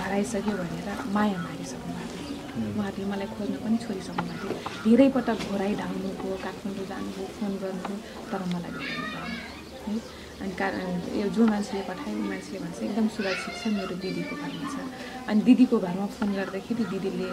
[0.00, 5.38] हराइसक्यो भनेर माया मारिसक्नु भएको थियो। उहाँहरूले मलाई खोज्न पनि छोडिसक्नु भएको थियो। धेरै पटक
[5.50, 7.96] घोराइ धाउनुभयो काठमाडौँ जानुभयो फोन गर्नुभयो
[8.32, 9.32] तर मलाई भेट्नु भएन।
[9.86, 9.94] है?
[10.40, 10.86] अनि कारण
[11.20, 14.76] यो जो मान्छेले पठायो ऊ मान्छेले भन्छ एकदम सुरक्षित छ मेरो दिदीको घरमा छ।
[15.28, 17.28] अनि दिदीको घरमा फोन गर्दाखेरि दिदीले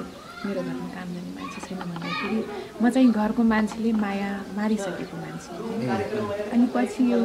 [0.45, 2.39] मेरो घरमा काम गर्ने मान्छे छैन भन्दाखेरि
[2.82, 5.52] म चाहिँ घरको मान्छेले माया मारिसकेको मान्छे।
[6.54, 7.20] अनि पछि यो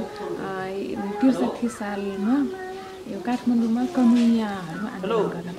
[1.20, 2.36] त्रिसठी सालमा
[3.12, 5.50] यो काठमाडौँमा कमुनियाहरू आन्दोलन गर्न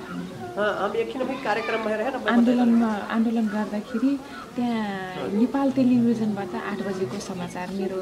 [2.32, 4.12] आन्दोलनमा आन्दोलन गर्दाखेरि
[4.56, 8.00] त्यहाँ नेपाल टेलिभिजनबाट आठ बजेको समाचार मेरो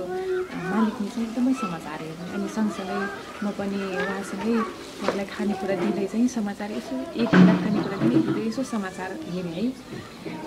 [0.70, 3.00] मालिकले चाहिँ एकदमै समाचार हेर्ने। अनि सँगसँगै
[3.42, 4.55] म पनि उहाँसँगै
[5.02, 9.66] उहाँलाई खानेकुरा दिँदै चाहिँ समाचार यसो एक घन्टा खानेकुरा दिँदै दिँदै यसो समाचार हेरेँ है।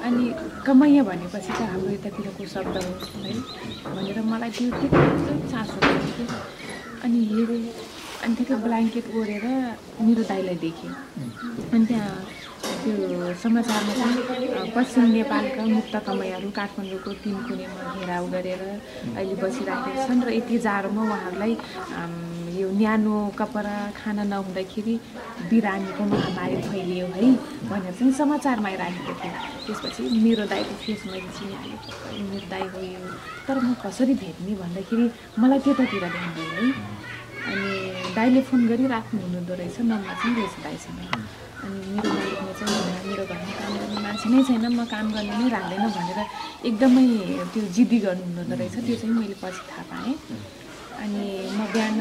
[0.07, 0.23] अनि
[0.63, 2.91] कमैया भनेपछि त हाम्रो यतातिरको शब्द हो
[3.27, 3.35] है।
[3.95, 5.79] भनेर मलाई त्यो त्यति चासो
[7.03, 7.63] अनि हेरेँ।
[8.23, 9.45] अनि ठिकै ब्ल्याङ्केट ओढेर
[10.05, 10.91] मेरो दाइलाई देखेँ।
[11.73, 12.15] अनि त्यहाँ
[12.83, 18.61] त्यो समाचारमा चाहिँ पश्चिम नेपालका मुक्त कमैयाहरू काठमाडौँको तिन कुनेमा घेराउ गरेर
[19.17, 21.53] अहिले बसिराखेका छन् र यति जाडोमा उहाँहरूलाई
[22.57, 24.95] यो न्यानो कपडा खाना नहुँदाखेरि
[25.49, 27.27] बिरामीको महामारी फैलियो है
[27.69, 29.33] भनेर चाहिँ समाचारमा आइराखेको थियो।
[29.65, 31.77] त्यसपछि मेरो दाइको फेस मैले चिनिहालेँ
[32.31, 33.03] मेरो दाइ हो यो
[33.47, 34.53] तर म कसरी भेट्ने?
[34.61, 35.05] भन्दाखेरि
[35.39, 36.65] मलाई त्यतातिर ध्यान गयो है।
[37.47, 37.76] अनि
[38.17, 40.99] दाइले फोन गरिराख्नु हुनुहुँदो रहेछ नम्बर चाहिँ रहेछ दाइसँग।
[41.65, 45.47] अनि मेरो मालिकले चाहिँ मेरो घरमा काम गर्ने मान्छे नै छैन म काम गर्ने नै
[45.55, 46.19] राख्दैन भनेर
[46.69, 47.05] एकदमै
[47.53, 50.13] त्यो जिद्दी गर्नुहुँदो रहेछ त्यो चाहिँ मैले पछि थाहा पाएँ।
[51.03, 51.23] अनि
[51.57, 51.99] म बिहान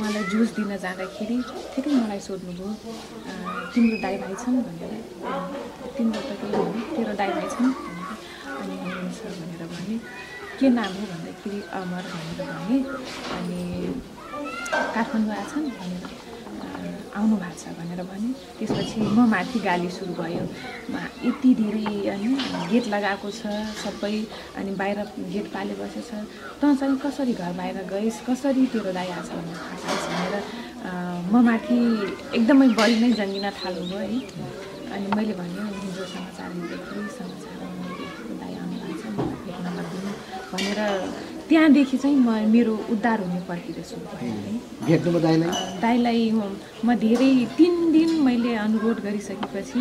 [0.00, 1.36] उहाँलाई जुस दिन जाँदाखेरि
[1.74, 4.56] ठिकै मलाई सोध्नुभयो "अँ, तिम्रो दाइ भाइ छन्?
[4.66, 4.92] भनेर।
[5.24, 5.42] "अँ,
[5.96, 7.70] तिम्रो त केही होइन तेरो दाइ भाइ छन्?
[7.84, 8.10] भनेर।
[8.60, 9.96] अनि हुनुहुन्छ भनेर भने
[10.58, 11.04] के नाम हो?
[11.12, 12.78] भन्दाखेरि अमर भनेर भने।
[14.94, 16.02] काठमाडौँ आएछन् भनेर
[16.64, 18.28] "अँ, आउनु भएको छ भनेर भने
[18.58, 20.44] त्यसपछि म माथि गाली सुरु भयो।
[21.26, 22.30] यति धेरै अनि
[22.70, 23.42] गेट लगाएको छ
[23.82, 24.14] सबै
[24.58, 24.98] अनि बाहिर
[25.34, 26.10] गेट पाले बसेछ
[26.60, 30.34] तँ चाहिँ कसरी घर बाहिर गइस् कसरी तेरो दाइ आएको छ भनेर थाहा पाइस् भनेर
[31.32, 31.78] म माथि
[32.38, 34.18] एकदमै बढी नै जङ्गिन थाल्नुभयो है।
[34.94, 37.24] अनि मैले भने हिजो समाचार देखेको
[38.40, 40.12] दाइ आउनु भएको छ मलाई भेट्न नदिनु।
[40.52, 40.80] भनेर
[41.48, 43.40] त्यहाँदेखि चाहिँ म मेरो उद्धार हुने
[44.86, 45.50] भेट्नुभयो दाइलाई
[45.84, 46.22] दाइलाई
[46.84, 49.80] म धेरै तिन दिन मैले अनुरोध गरिसकेपछि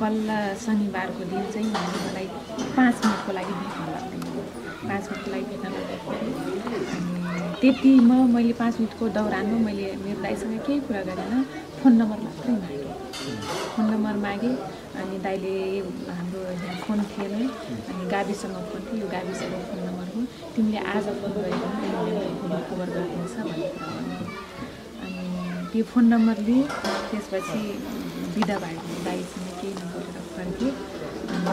[0.00, 0.28] बल्ल
[0.64, 2.26] शनिबारको दिन चाहिँ उहाँले मलाई
[2.76, 4.42] पाँच मिनटको लागि भेट्न लाग्नुभयो
[4.88, 6.30] पाँच मिनटको लागि भेट्न लाग्दाखेरि
[6.96, 7.16] अनि
[7.60, 11.34] त्यतिमा मैले पाँच मिनटको दौरानमा मैले मेरो दाइसँग केही कुरा गरेन
[11.78, 12.86] फोन नम्बर मात्रै मागेँ।
[13.74, 14.54] फोन नम्बर मागेँ
[15.00, 15.54] अनि दाइले
[16.16, 16.40] हाम्रो
[16.84, 17.34] फोन थिएन
[17.90, 21.64] अनि गाविसँग फोन थियो यो गाविसको फोन नम्बर हो तिमीले आज फोन गरेर
[22.42, 24.24] मलाई खबर गरिदिन्छ भन्ने कुरा भन्यो।
[25.04, 25.26] अनि
[25.72, 26.64] त्यो फोन नम्बर लिएँ
[27.10, 27.62] त्यसपछि
[28.34, 30.72] बिदा भएको दाइसँग केही नगरेर फर्केँ
[31.34, 31.50] अनि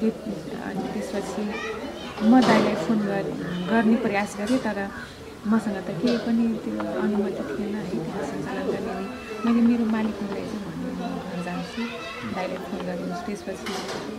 [0.00, 0.10] त्यो
[0.68, 1.44] अनि त्यसपछि
[2.30, 3.24] म दाइलाई फोन गर
[3.70, 4.78] गर्ने प्रयास गरेँ तर
[5.52, 9.04] मसँग त केही पनि त्यो अनुमति थिएन है। त्यहाँ सञ्चालन गर्ने
[9.44, 10.69] मैले मेरो मालिकलाई चाहिँ
[11.70, 13.72] जान्छु दाइलाई फोन गरिदिनुहोस्। त्यसपछि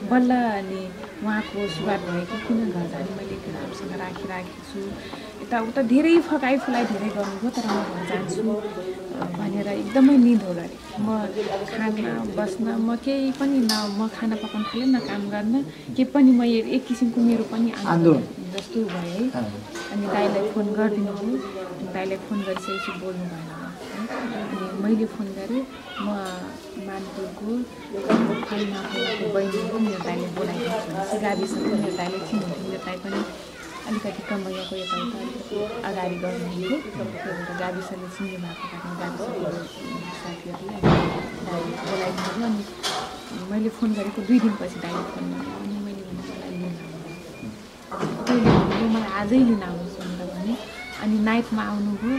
[0.10, 0.82] बल्ल अनि
[1.24, 4.80] उहाँको सुरुवात भयो कि किन घर जाने मैले केटाहरूसँग राखिराखेको छु।
[5.44, 8.42] यताउता धेरै फकाइ फुलाइ धेरै गर्नुभयो तर म घर जान्छु
[9.40, 11.08] भनेर एकदमै निधो गरेँ। म
[11.72, 15.54] खाना बस्न म केही पनि न म खाना पकाउनु थालेँ न काम गर्न
[15.96, 18.24] केही पनि म एक किसिमको मेरो पनि आन्दोलन।
[18.56, 19.44] जस्तो भयो है
[19.92, 23.50] अनि दाइलाई फोन गरिदिनु भयो। अनि दाइलाई फोन गरिसकेपछि बोल्नु भएन।
[24.02, 25.64] है अनि मैले फोन गरेँ।
[26.02, 26.08] म
[26.92, 27.52] मानपुरको
[28.48, 33.20] फैमा फैलाको बहिनी हो मेरो दाइले बोलाइदिन्छु भनेपछि गाविसँग मेरो दाइले चिन्नुहुन्थ्यो मेरो दाइ पनि
[33.88, 35.20] अलिकति कमैयाको यताउता
[35.90, 36.78] अगाडि गर्नुहुन्थ्यो
[37.22, 39.40] त्यो गाविसले चिन्ने भएको कारणले गाविसको
[40.20, 40.78] साथीहरूले
[41.48, 42.64] दाइ बोलाइदिनुभयो। अनि
[43.52, 46.76] मैले फोन गरेको दुई दिनपछि दाइले फोन गर्यो अनि मैले भने मलाई लिन
[48.68, 50.54] आउनु मलाई आजै लिन आउनुहोस् भनेर भने।
[51.04, 52.16] अनि नाइटमा आउनुभयो।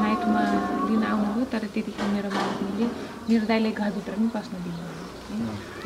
[0.00, 0.42] नाइटमा
[0.88, 2.86] लिन आउनुभयो तर त्यतिखेर मेरो मालिकले
[3.28, 5.36] मेरो दाइले घरभित्र पनि पस्न दिनुभयो। है।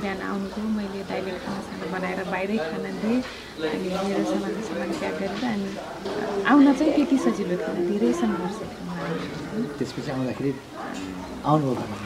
[0.00, 3.18] बिहान आउनुभयो मैले दाइले खानासाना बनाएर बाहिरै खाना दिएँ
[3.72, 5.70] अनि मेरो सामान सामान प्याक गरेर अनि
[6.50, 10.50] आउन चाहिँ त्यति सजिलो थिएन धेरै सङ्घर्ष थियो। त्यसपछि आउँदाखेरि
[11.50, 11.96] आउनुभयो घरमा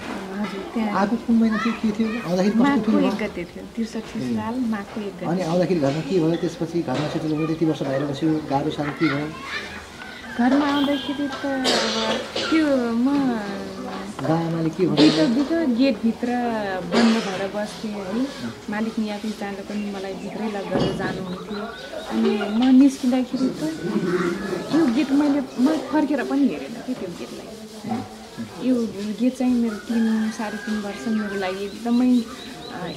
[0.40, 2.09] हजुर त्यहाँ आएको कुन महिना थियो के थियो?
[2.28, 6.36] आउँदाखेरि एक गते थियो त्रिसठी साल माघको एक गते अनि आउँदाखेरि घरमा के भयो?
[6.44, 9.28] त्यसपछि घरमा सेटल भयो यति वर्ष बाहिर बस्यो गाह्रो साह्रो के भयो?
[10.41, 11.45] घरमा आउँदाखेरि त
[12.49, 12.66] त्यो
[13.05, 13.09] म
[15.01, 16.28] भित्र भित्र गेटभित्र
[16.93, 18.20] बन्द भएर बस्थेँ है।
[18.72, 21.64] मालिक यहाँपछि जाँदा पनि मलाई भित्रै लगेर जानुहुन्थ्यो।
[22.12, 23.62] अनि म निस्किँदाखेरि त
[24.74, 27.49] यो गेट मैले म फर्केर पनि हेरेन कि त्यो गेटलाई।
[28.68, 28.74] यो
[29.20, 30.05] गेट चाहिँ मेरो तिन
[30.38, 32.12] साढे तिन वर्ष मेरो लागि एकदमै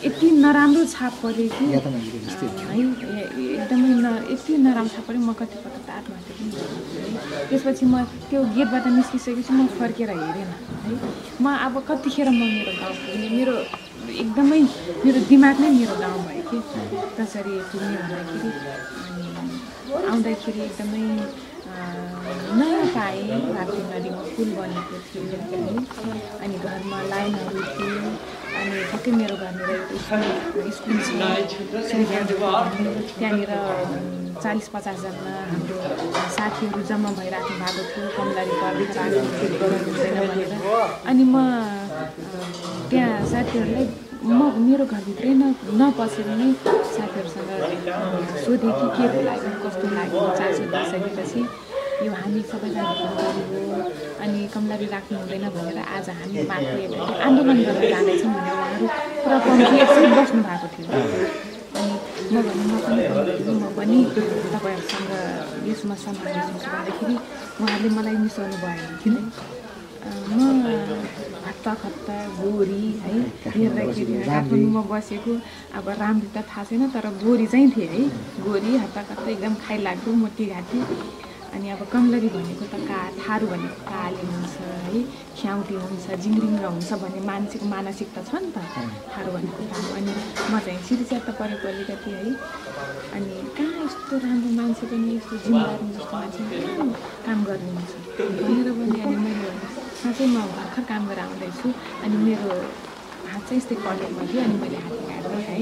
[0.05, 1.65] यति नराम्रो छाप पऱ्यो कि?
[1.65, 1.77] है
[3.53, 6.51] एकदमै न यति नराम्रो छ पऱ्यो म कति पटक त आत्महत्या पनि
[7.49, 10.57] त्यसपछि म त्यो गेटबाट निस्किसकेपछि म फर्केर हेरेन है।
[11.41, 13.55] म अब कतिखेर म मेरो गाउँ पुग्ने मेरो
[14.21, 14.61] एकदमै
[15.05, 16.57] मेरो दिमाग नै मेरो गाउँ भयो कि।
[17.17, 18.49] कसरी पुग्ने भन्दाखेरि
[19.03, 19.25] अनि
[20.09, 21.01] आउँदाखेरि एकदमै
[22.59, 23.21] नयाँ पाएँ
[23.57, 25.21] राप्ती नदीमा पुल बनेको थियो
[26.43, 27.97] अनि घरमा लाइनहरू थियो
[28.63, 29.79] अनि ठ्याक्कै मेरो घरनिर
[30.75, 31.09] स्कुल छ।
[33.19, 33.51] त्यहाँनिर
[34.43, 35.75] चालिस पचासजना हाम्रो
[36.35, 39.19] साथीहरू जम्मा भइराख्नु भएको थियो। कमलारी पब्लिक गराउनु
[39.85, 40.51] हुँदैन भनेर।
[41.11, 41.35] अनि म
[42.89, 43.87] त्यहाँ साथीहरूलाई
[44.23, 45.43] म मेरो घरभित्रै न
[45.79, 46.49] नपसेर नै
[46.95, 47.51] साथीहरूसँग
[48.43, 51.41] सोधेँ कि के लाग्यो कस्तो लाग्यो चासो दिइसकेपछि
[52.01, 53.75] यो हामी सबैजना गरियो
[54.23, 56.83] अनि कमलारी राख्नु हुँदैन भनेर आज हामी माथि
[57.25, 58.87] आन्दोलन गर्न जाँदैछौँ भनेर उहाँहरू
[59.23, 59.37] पुरा
[60.17, 60.87] बस्नु भएको थियो।
[61.79, 61.93] अनि
[62.33, 62.97] म भने म पनि
[63.61, 63.97] म पनि
[64.53, 65.11] तपाईँहरूसँग
[65.69, 67.15] यसमा दिन्छु भन्दाखेरि
[67.61, 69.15] उहाँहरूले मलाई मिसाउनु भएन किन?
[70.03, 70.41] म
[71.45, 73.13] हत्ता खत्ता गोरी है
[73.55, 75.33] हेर्दाखेरि काठमाडौँमा बसेको।
[75.77, 78.01] अब राम्रो त थाहा छैन तर गोरी चाहिँ थिएँ है।
[78.45, 80.79] गोरी हत्ता खत्ता एकदम खाइलाग्दो मोटी घाँटी।
[81.53, 85.01] अनि अब कमलरी भनेको त का थारू भनेको काले हुन्छ है
[85.39, 88.57] ख्याउटी हुन्छ जिङ्रिङ्ग हुन्छ भन्ने मान्छेको मानसिकता छ नि त
[89.13, 90.13] थारू भनेको थारू अनि
[90.51, 92.31] म चाहिँ सिरिच्यात परेको अलिकति है।
[93.15, 96.87] अनि कहाँ यस्तो राम्रो मान्छे पनि यस्तो जिम्मेदारी जस्तो मान्छे कहाँ
[97.25, 97.91] काम गर्नुहुन्छ?
[98.41, 99.51] भनेर पनि अनि मैले
[100.01, 101.67] साँच्चै म भर्खर काम गरेर आउँदैछु।
[102.03, 102.49] अनि मेरो
[103.33, 105.57] हात चाहिँ यस्तै कलेजमा थियो अनि मैले हात काटेर है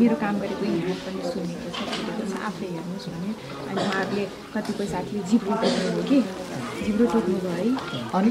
[0.00, 3.30] मेरो काम गरेको यी हात पनि सुनेको छ सुनेको छ आफै हेर्नुहोस् भने।
[3.70, 6.18] अनि उहाँहरूले कतिपय साथीले जिब्रो टोक्नुभयो कि?
[6.84, 7.68] जिब्रो टोक्नुभयो है।
[8.18, 8.30] अनि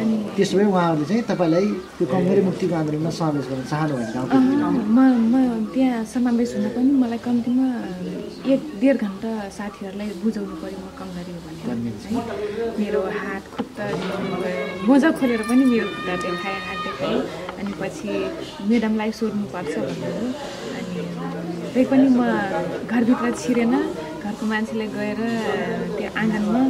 [0.00, 1.66] अनि त्यसो भए उहाँहरूले चाहिँ तपाईँलाई
[1.96, 3.94] त्यो कमजोरी मुक्तिको आन्दोलनमा समावेश गर्न चाहनु
[4.96, 4.98] म
[5.32, 5.34] म
[5.74, 7.66] त्यहाँ समावेश हुन पनि मलाई कम्तीमा
[8.52, 11.68] एक डेढ घन्टा साथीहरूलाई बुझाउनु पऱ्यो म कमजोरी हो भनेर
[12.04, 12.16] है।
[12.80, 13.84] मेरो हात खुट्टा
[14.88, 17.20] मोजा खोलेर पनि मेरो खुट्टा देखाएँ हात देखाएँ।
[17.80, 18.12] पछि
[18.68, 20.26] म्याडमलाई सोध्नुपर्छ भन्नुभयो
[20.78, 21.00] अनि
[21.72, 22.20] त्यही पनि म
[22.92, 23.74] घरभित्र छिरेन।
[24.24, 25.20] घरको मान्छेले गएर
[25.96, 26.62] त्यो आँगनमा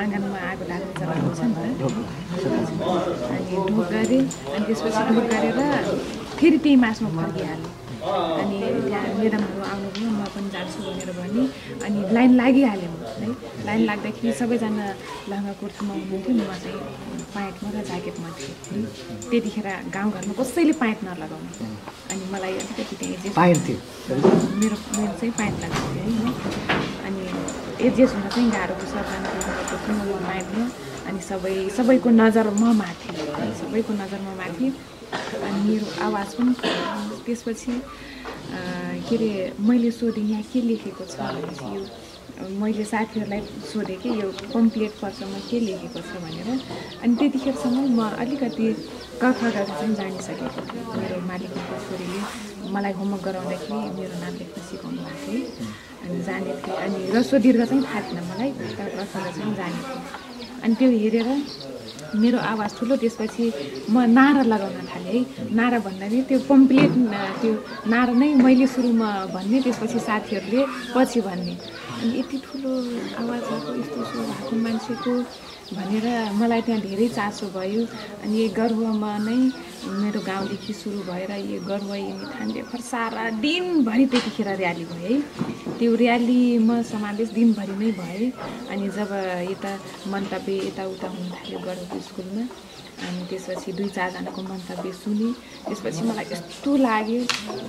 [0.00, 1.84] आँगनमा आगो लाग्ने चलन हुन्छ नि त।
[3.34, 4.22] अनि ढोक गरेँ
[4.54, 5.60] अनि त्यसपछि ढोक गरेर
[6.38, 11.42] फेरि त्यही मासमा फर्किहालेँ। अनि त्यहाँ म्याडमहरू आउनुभयो म पनि जान्छु भनेर भने
[11.84, 13.28] अनि लाइन लागिहाल्यो म है।
[13.66, 14.86] लाइन लाग्दाखेरि सबैजना
[15.30, 16.80] लहङ्गा कुर्तामा हुनुहुन्थ्यो म चाहिँ
[17.34, 18.84] प्यान्टमा र ज्याकेटमा थिएँ
[19.30, 21.52] त्यतिखेर गाउँघरमा कसैले प्यान्ट नलगाउने
[22.10, 23.78] अनि मलाई अलिकति त्यहाँ एजेस थियो।
[24.60, 26.32] मेरो मेरो चाहिँ प्यान्ट लाग्छ थियो है।
[27.06, 27.22] अनि
[27.86, 29.28] एडजस्ट हुन चाहिँ गाह्रो सबजना
[30.08, 30.64] म प्यान्टमा
[31.08, 34.66] अनि सबै सबैको नजर म माथि है। सबैको नजर म माथि
[35.10, 36.52] अनि मेरो आवाज पनि
[37.26, 37.72] त्यसपछि
[39.08, 39.30] के अरे
[39.68, 41.18] मैले सोधेँ यहाँ के लेखेको छ
[41.74, 41.82] यो
[42.60, 43.40] मैले साथीहरूलाई
[43.72, 46.48] सोधेँ कि यो कम्प्लिट पर्समा के लेखेको छ भनेर।
[47.02, 48.66] अनि त्यतिखेरसम्म म अलिकति
[49.22, 52.20] कथ गरेर चाहिँ जानिसकेको थिएँ। मेरो मालिकको छोरीले
[52.72, 55.40] मलाई होमवर्क गराउँदाखेरि मेरो नाम लेख्न सिकाउनु भएको थियो।
[56.04, 60.60] अनि जानेको थिएँ। अनि रस्व दीर्घ चाहिँ थाहा थिएन मलाई। तर कथालाई चाहिँ जानेको थिएँ
[60.64, 61.28] अनि त्यो हेरेर
[62.14, 63.44] मेरो आवाज ठुलो त्यसपछि
[63.90, 66.90] म नारा लगाउन थालेँ है। नारा भन्दा नि त्यो कम्प्लिट
[67.40, 67.54] त्यो
[67.92, 70.60] नारा नै मैले सुरुमा भन्ने त्यसपछि साथीहरूले
[70.94, 71.54] पछि भन्ने।
[72.00, 72.72] अनि यति ठुलो
[73.20, 75.12] आवाज भएको यस्तो सो भएको मान्छेको
[75.76, 76.06] भनेर
[76.40, 77.82] मलाई त्यहाँ धेरै चासो भयो।
[78.24, 79.38] अनि गर्वमा नै
[79.80, 81.90] मेरो गाउँदेखि सुरु भएर यो गर्व
[82.32, 88.30] थान्डेफर सारा दिनभरि त्यतिखेर र्याली भयो है। त्यो र्यालीमा समावेश दिनभरि नै भए
[88.72, 89.10] अनि जब
[89.50, 89.72] यता
[90.12, 92.44] मन्तव्य यताउता हुन थाल्यो गढको स्कुलमा
[93.06, 95.28] अनि त्यसपछि दुई चारजनाको मन्तव्य सुने।
[95.66, 97.20] त्यसपछि मलाई यस्तो लाग्यो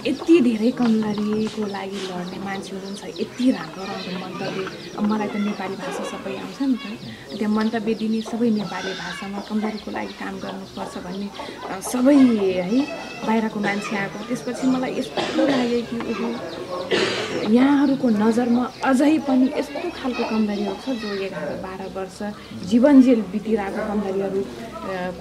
[0.08, 4.64] यति धेरै कमलरीको लागि लड्ने मान्छे हुनुहुन्छ यति राम्रो राम्रो मन्तव्य।
[5.10, 6.86] मलाई त नेपाली भाषा सबै आउँछ नि त।
[7.38, 11.28] त्यहाँ मन्तव्य दिने सबै नेपाली भाषामा कमलरीको लागि काम गर्नुपर्छ भन्ने
[11.92, 12.80] सबै है
[13.28, 16.28] बाहिरको मान्छे आएको। त्यसपछि मलाई यस्तो लाग्यो कि ओहो
[17.52, 22.20] यहाँहरूको नजरमा अझै पनि यस्तो खालको कमलरीहरू छ जो एघार बाह्र वर्ष
[22.70, 25.21] जीवन जेल बितिरहेको कमलरीहरू अ, को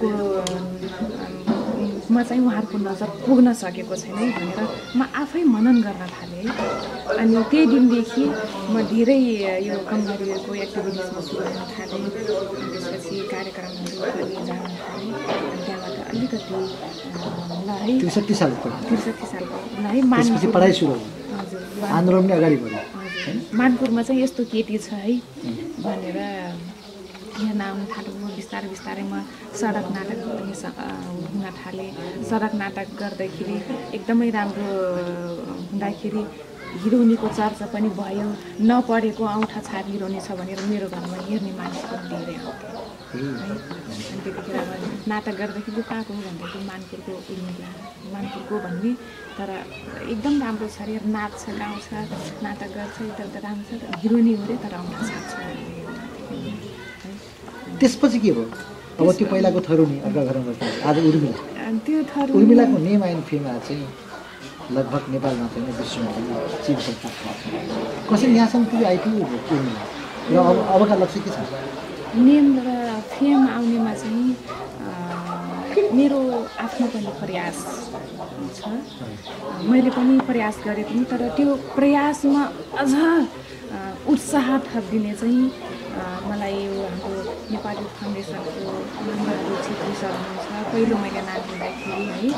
[2.11, 4.59] मा चाहिँ उहाँहरूको नजर पुग्न सकेको छैन है भनेर
[4.97, 6.47] म आफै मनन गर्न थालेँ।
[7.21, 8.23] अनि त्यही दिनदेखि
[8.73, 9.19] म धेरै
[9.67, 15.13] यो कमलरीहरूको एक्टिभिटिजमा सुरु थालेँ। त्यसपछि कार्यक्रमहरू पनि जान थालेँ।
[15.65, 16.57] त्यहाँबाट अलिकति
[17.67, 20.95] ल है त्रिसठी सालको त्रिसठी सालको ल है मानपुर पढाइ सुरु
[21.95, 22.81] आन्दोलन अगाडि बढ्यो।
[23.59, 25.15] मानपुरमा चाहिँ यस्तो केटी छ है
[25.85, 26.17] भनेर
[27.41, 29.13] यहाँ आउनु थाल्यो बिस्तारै बिस्तारै म
[29.59, 30.53] सडक नाटक पनि
[31.33, 31.91] हुन थालेँ।
[32.29, 33.55] सडक नाटक गर्दाखेरि
[33.97, 34.69] एकदमै राम्रो
[35.71, 36.23] हुँदाखेरि
[36.81, 38.27] हिरोनीको चर्चा पनि भयो।
[38.69, 42.69] नपढेको औँठा छाप हिरोनी छ भनेर मेरो घरमा हेर्ने मान्छे पनि धेरै आउँथ्यो
[43.11, 43.27] है
[43.91, 44.57] अनि त्यतिखेर
[45.11, 47.13] नाटक गर्दाखेरि कहाँको भन्दाखेरि मानपुरको
[48.13, 48.91] मानपुरको भन्ने।
[49.37, 49.49] तर
[50.13, 51.87] एकदम राम्रो छ अरे नाच्छ गाउँछ
[52.45, 56.70] नाटक गर्छ यताउता राम्रो छ हिरोनी हो अरे तर औँठा छाप छ।
[57.81, 58.45] त्यसपछि के भयो?
[59.01, 61.37] अब त्यो पहिलाको थरुनी अर्का घरमा बस्दा आज उर्मिला।
[61.85, 63.87] त्यो थर उर्मिलाको नेम एन्ड फेम चाहिँ
[64.77, 66.77] लगभग नेपालमा चाहिँ विश्वमा भएको छ।
[68.09, 69.83] कसरी यहाँसम्म पुग्यो आइपुग्यो उर्मिला?
[70.31, 71.37] र अब अबका लक्ष्य के छ?
[72.27, 72.69] नेम र
[73.13, 74.29] फेम आउनेमा चाहिँ
[75.97, 76.19] मेरो
[76.61, 77.57] आफ्नो पनि प्रयास
[78.57, 78.61] छ।
[79.71, 82.43] मैले पनि प्रयास गरेँ पनि तर त्यो प्रयासमा
[82.81, 82.93] अझ
[84.11, 85.43] उत्साह थपिदिने चाहिँ
[86.29, 88.51] मलाई यो हाम्रो नेपाली फाउन्डेसनको
[89.05, 92.29] नन्दहरू छेत्री सर हुनुहुन्छ पहिलो मैले नाम लिँदाखेरि है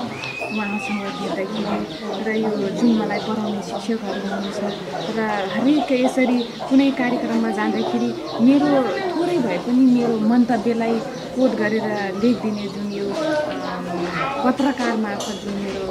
[0.47, 6.37] उहाँसँग भेट्दाखेरि र यो जुन मलाई पढाउने शिक्षकहरू हुनुहुन्छ र हरेक यसरी
[6.69, 8.09] कुनै कार्यक्रममा जाँदाखेरि
[8.45, 8.71] मेरो
[9.11, 10.95] थोरै भए पनि मेरो मन्तव्यलाई
[11.35, 11.87] कोट गरेर
[12.21, 13.07] लेखिदिने जुन यो
[14.45, 15.85] पत्रकार मार्फत जुन मेरो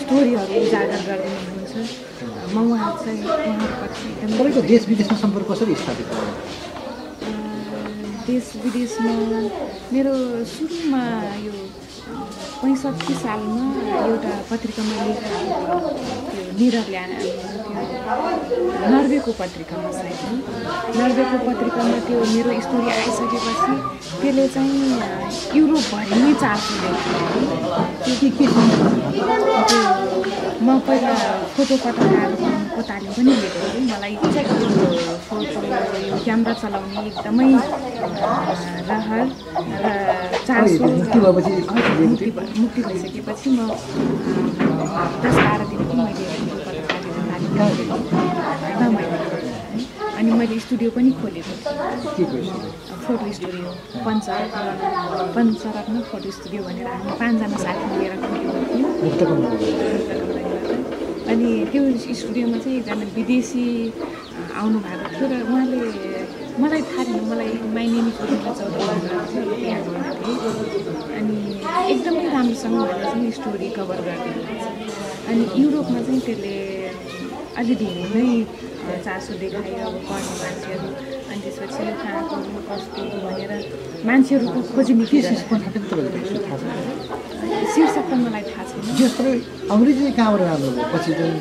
[0.00, 6.76] स्टोरीहरू उजागर गरिदिनु हुनुहुन्छ म उहाँ चाहिँ उहाँप्रति एकदमै देश विदेशमा सम्पर्क कसरी स्थापित
[8.28, 9.12] देश विदेशमा
[9.92, 10.14] मेरो
[10.52, 11.02] सुरुमा
[11.44, 11.52] यो
[12.60, 13.64] पैँसठी सालमा
[14.04, 15.76] एउटा पत्रिकामा लेखेको
[16.58, 17.02] त्यो
[18.92, 20.20] नर्वेको पत्रिकामा सायद।
[20.98, 23.74] नर्वेको पत्रिकामा त्यो मेरो स्टोरी आइसकेपछि
[24.20, 24.82] त्यसले चाहिँ
[25.58, 26.74] युरोपभरि नै चासो
[28.04, 28.48] के त्यो
[30.58, 31.14] म पहिला
[31.54, 34.14] फोटो पत्रकारको तालिम पनि लिएको थिएँ। मलाई
[35.28, 35.60] फोटो
[36.08, 37.50] यो क्यामेरा चलाउने एकदमै
[38.90, 39.26] रहर
[39.82, 39.86] र
[40.46, 41.18] चासो मुक्ति
[42.60, 43.58] मुक्ति भइसकेपछि म
[45.22, 46.24] दस बाह्र दिनको मैले
[47.58, 47.86] तालिम
[48.98, 49.06] है।
[50.18, 51.54] अनि मैले स्टुडियो पनि खोलेको
[53.06, 53.68] photo studio
[54.06, 54.66] Pancharatna
[55.36, 60.37] Pancharatna photo studio भनेर हामी पाँचजना साथी लिएर खोलेको थियौँ।
[61.32, 61.82] अनि त्यो
[62.20, 63.64] स्टुडियोमा चाहिँ एकजना विदेशी
[64.60, 65.80] आउनु भएको थियो र उहाँले
[66.62, 68.74] मलाई थाहा थिएन मलाई माइनेमी छोरीलाई चौध
[69.30, 70.38] थियो त्यहाँ गएको थिएँ
[71.18, 71.36] अनि
[71.92, 74.66] एकदमै राम्रोसँग उहाँले चाहिँ स्टोरी कभर गरिदिनु छ।
[75.28, 76.56] अनि युरोपमा चाहिँ त्यसले
[77.60, 78.28] अलि धेरै नै
[79.04, 80.88] चासो देखायो अब पढ्ने मान्छेहरू।
[81.28, 83.52] अनि त्यसपछि यो कहाँको हो, कस्तो भनेर
[84.08, 85.56] मान्छेहरूको खोजी के निस्किरहेको सिस्टम?
[85.62, 86.64] थाहा छ तपाईँको थाहा छ?
[87.74, 88.64] शीर्षक त मलाई थाहा
[88.98, 91.40] जे तपाईँ अङ्ग्रेजी चाहिँ कहाँबाट राम्रो भयो पछि चाहिँ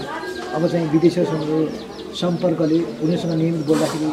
[0.56, 4.10] अब चाहिँ विदेशीहरूसँग सम्पर्कले उनीहरूसँग नियमित बोल्दाखेरि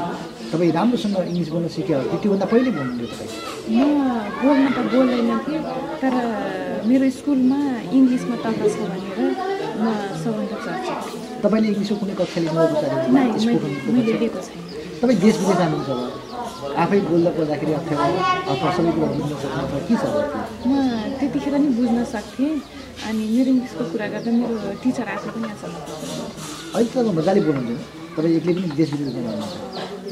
[0.53, 3.31] तपाईँ राम्रोसँग इङ्ग्लिस बोल्न सिक्यो कि त्योभन्दा पहिले बोल्नुहुन्थ्यो तपाईँ
[3.75, 4.05] म
[4.43, 5.62] बोल्न त बोल्दैन थिएँ
[6.03, 6.14] तर
[6.89, 7.61] मेरो स्कुलमा
[7.97, 9.18] इङ्ग्लिसमा तर्क छ भनेर
[9.75, 9.85] म
[10.22, 13.39] सबभन्दा चर्चित थिएँ तपाईँले इङ्ग्लिसको कुनै कक्षा लिनुभएको छ नै अरे?
[13.41, 14.20] स्पोकन मैले मैले कक्षा?
[14.20, 14.62] लिएको छैन
[15.01, 15.91] तपाईँ देश विदेश जानुहुन्छ
[16.83, 18.05] आफै बोल्दा पर्दाखेरि अप्ठ्यारो
[18.53, 20.05] अथवा सबै कुरा बुझ्न सक्नु अथवा के छ?
[20.68, 20.70] म
[21.35, 22.62] त्यतिखेर नि बुझ्न सक्थेँ।
[23.11, 25.66] अनि मेरो इङ्ग्लिसको कुरा गर्दा मेरो टिचर आफै पनि आएको
[26.78, 27.82] अहिले त मजाले बोल्नुहुन्छ
[28.14, 29.14] तपाईँ एक्लै पनि देश विदेश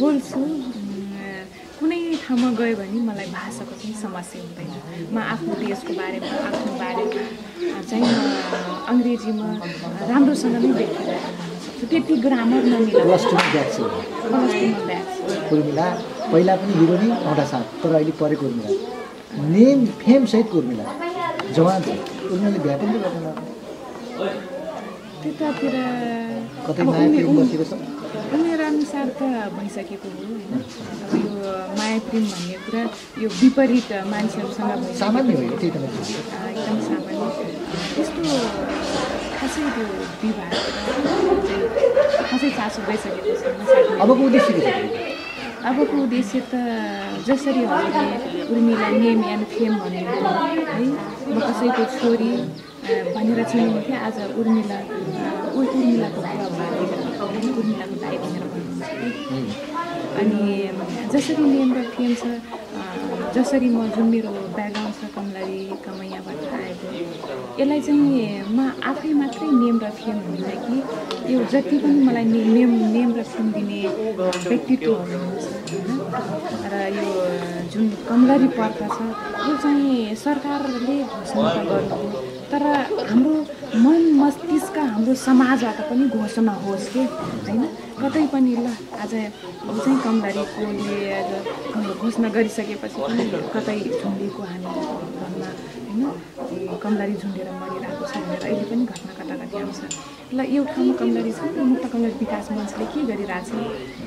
[0.02, 0.40] बोल्छु।
[1.78, 4.70] कुनै ठाउँमा गयो भने मलाई भाषाको चाहिँ समस्या हुँदैन।
[5.14, 7.22] म आफ्नो देशको बारेमा आफ्नो बारेमा
[7.86, 8.12] चाहिँ म
[8.90, 9.48] अङ्ग्रेजीमा
[10.10, 10.86] राम्रोसँग नै
[11.62, 13.02] सक्छु त्यति ग्रामर नमिला।
[16.32, 18.70] पहिला पनि हिरोनी एउटा साथ तर अहिले परेको उर्मिला
[19.54, 20.84] नेम फेम सहित उर्मिला
[21.56, 21.88] जवान छ
[22.32, 23.26] उर्मिलाले बिहा पनि त गर्दैन
[25.22, 25.74] त्यतातिर
[26.66, 27.26] कतै उमेर-
[27.70, 27.72] छ?
[28.68, 29.22] अनुसार त
[29.56, 30.52] भइसकेको हो। होइन
[31.04, 32.82] अब यो माया प्रेम भन्ने कुरा
[33.22, 37.22] यो विपरीत मान्छेहरूसँग भइसकेको सामान्य हो एकदम सामान्य।
[37.94, 38.22] त्यस्तो
[39.38, 39.86] खासै त्यो
[40.22, 40.50] विवाह
[42.30, 42.80] खासै चासो
[43.42, 44.68] छैन साथीहरू। अबको उद्देश्य के छ?
[45.70, 46.54] अबको उद्देश्य त
[47.26, 50.30] जसरी हजुरले उर्मिला नेम एन्ड फेम भन्नुहुन्थ्यो
[50.74, 52.30] है। म कसैको छोरी
[53.14, 54.78] भनेर चिनिन्थेँ आज उर्मिला
[55.58, 56.80] उर्मिलाको भएर
[57.58, 58.90] उर्मिलाको दाइ भनेर भन्नुहुन्छ
[60.20, 60.42] अनि
[61.12, 62.24] जसरी नेम फेम छ
[63.36, 64.81] जसरी म जुन मेरो ब्याकग्राउन्ड
[67.58, 70.76] यसलाई चाहिँ म आफै मात्रै नेम र फेम हुँदैन कि
[71.32, 73.80] यो जति पनि मलाई ने- नेम नेम र फेम दिने
[74.48, 75.90] व्यक्तित्वहरू होइन?
[76.64, 77.06] र यो
[77.72, 78.98] जुन कमलरी पर्ख छ
[79.46, 82.00] यो चाहिँ सरकारले घोषणा गर्नु
[82.52, 82.62] तर
[83.08, 83.34] हाम्रो
[83.80, 87.02] मन मस्तिष्क हाम्रो समाजबाट पनि घोषणा होस् कि
[87.48, 87.64] होइन?
[88.00, 88.66] कतै पनि ल
[89.02, 89.14] आज
[89.72, 91.30] ऊ चाहिँ कमलरीकोले आज
[92.02, 93.24] घोषणा गरिसकेपछि पनि
[93.54, 94.70] कतै झुन्डेको हामी
[95.20, 95.48] घरमा
[95.88, 96.02] होइन?
[96.52, 99.80] ए, कमलरी झुन्डेर मरिरहेको छ भनेर अहिले पनि घटना कति आउँछ।
[100.32, 101.40] ल यो ठाउँमा कमलरी छ
[101.70, 103.50] मुक्त कमलरी विकास मञ्चले के गरिरहेछ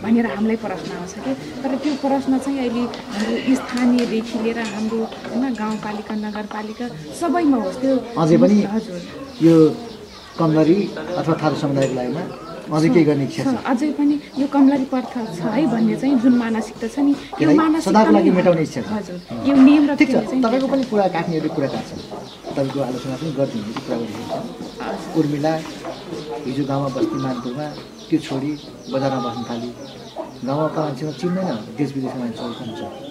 [0.04, 1.34] भनेर हामीलाई प्रश्न आउँछ कि?
[1.64, 2.84] तर त्यो प्रश्न चाहिँ अहिले
[3.14, 6.86] हाम्रो स्थानीयदेखि लिएर हाम्रो होइन गाउँपालिका नगरपालिका
[7.20, 7.94] सबैमा होस्। त्यो
[8.36, 8.58] अझै पनि
[9.48, 9.56] यो
[10.40, 10.78] कमलरी
[11.20, 12.24] अथवा थारू समुदायको लागिमा
[12.76, 13.48] अझै केही गर्ने इच्छा छ?
[13.72, 17.48] अझै पनि यो कमलरी पर्थ छ है भन्ने चाहिँ जुन मानसिकता छ नि यो
[17.88, 19.18] सदाको लागि मेटाउने इच्छा छ। हजुर
[19.48, 21.90] यो नियम र ठिक छ। तपाईँको पनि कुरा काट्नेहरू कुरा काट्छ
[22.58, 24.34] तपाईँको आलोचना पनि गरिदिनु हुन्छ कुरा गरिदिनुहुन्छ
[24.84, 25.54] हजुर। उर्मिला
[26.46, 27.68] हिजो गाउँमा बस्ती मानपुरमा
[28.10, 28.52] त्यो छोडी
[28.92, 29.70] बजारमा बस्न थाली।
[30.48, 33.05] गाउँका मान्छेमा चिन्दैन। देश विदेशका मान्छेहरू पनि छ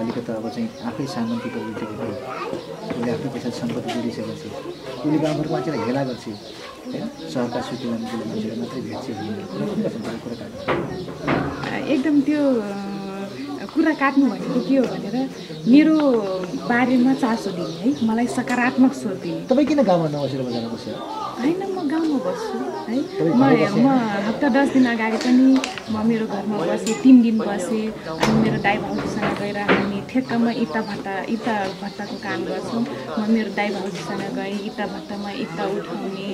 [0.00, 2.08] अलिकति अब चाहिँ आफै सामन्ती भयो
[2.88, 4.48] उसले आफ्नो पैसा सम्पत्ति जोडिसकेपछि
[4.98, 7.04] उसले गाउँघरको मान्छेलाई हेला गर्छ होइन?
[7.32, 9.06] सहरका मुकिला मान्छेलाई मात्रै भेट्छ
[11.94, 12.42] एकदम त्यो
[13.76, 15.16] कुरा काट्नु भनेको के हो भनेर
[15.72, 15.96] मेरो
[16.70, 20.94] बारेमा चासो दिने है। मलाई सकारात्मक सोच दिने। तपाईँ किन गाउँमा नबसेर बजारमा बस्यो?
[21.36, 22.56] होइन म गाउँमा बस्छु
[22.88, 22.96] है।
[23.36, 23.42] म?
[23.84, 23.86] म
[24.26, 25.46] हप्ता दस दिन अगाडि पनि
[25.92, 30.80] म मेरो घरमा बसेँ तिन दिन बसेँ अनि मेरो दाइ भाउजूसँग गएर हामी ठेक्कामा इँटा
[30.88, 32.82] भट्टा इँटा भट्टाको काम गर्छौँ।
[33.18, 36.26] म मेरो दाइ भाउजूसँग गएँ इँटा भट्टामा इँटा उठाउने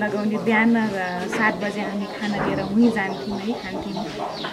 [0.00, 0.74] लगाउने बिहान
[1.36, 4.04] सात बजे हामी खाना लिएर उहीँ जान्थ्यौँ है खान्थ्यौँ।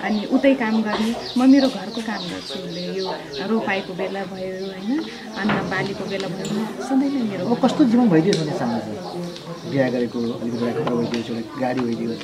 [0.06, 3.06] अनि उतै काम गर्ने। म मेरो घरको काम गर्छु उसले यो
[3.52, 4.92] रोपाइको बेला भयो होइन
[5.40, 8.88] अन्न बालीको बेला भयो। म सधैँ नै मेरो कस्तो जीवन भन्ने चाहनुहुन्छ
[9.72, 12.24] बिहा गरेको अलिकति एउटा गाडी भइदियोस्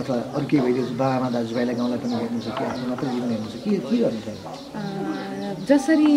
[0.00, 3.48] अथवा अरू केही भइदियोस् बाबामा दाजुभाइलाई गाउँलाई पनि हेर्नु छ कि आफ्नो मात्रै जीवन हेर्नु
[3.50, 4.28] छ के के गर्नु छ?
[5.68, 6.12] जसरी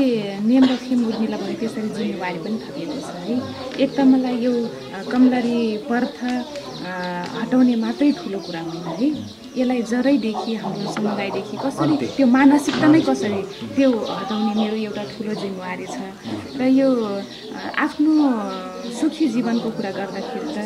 [0.83, 3.35] खेम उर्मिला भयो त्यसरी जिम्मेवारी पनि थपिएको छ है।
[3.83, 4.53] एक त मलाई यो
[5.11, 5.59] कमलरी
[5.89, 6.17] पर्थ
[7.41, 9.09] हटाउने मात्रै ठुलो कुरा होइन है।
[9.53, 13.41] यसलाई जरैदेखि हाम्रो समुदायदेखि कसरी त्यो मानसिकता नै कसरी
[13.77, 13.89] त्यो
[14.19, 15.97] हटाउने मेरो एउटा ठुलो जिम्मेवारी छ।
[16.57, 16.89] र यो
[17.85, 18.13] आफ्नो
[18.99, 20.57] सुखी जीवनको कुरा गर्दाखेरि त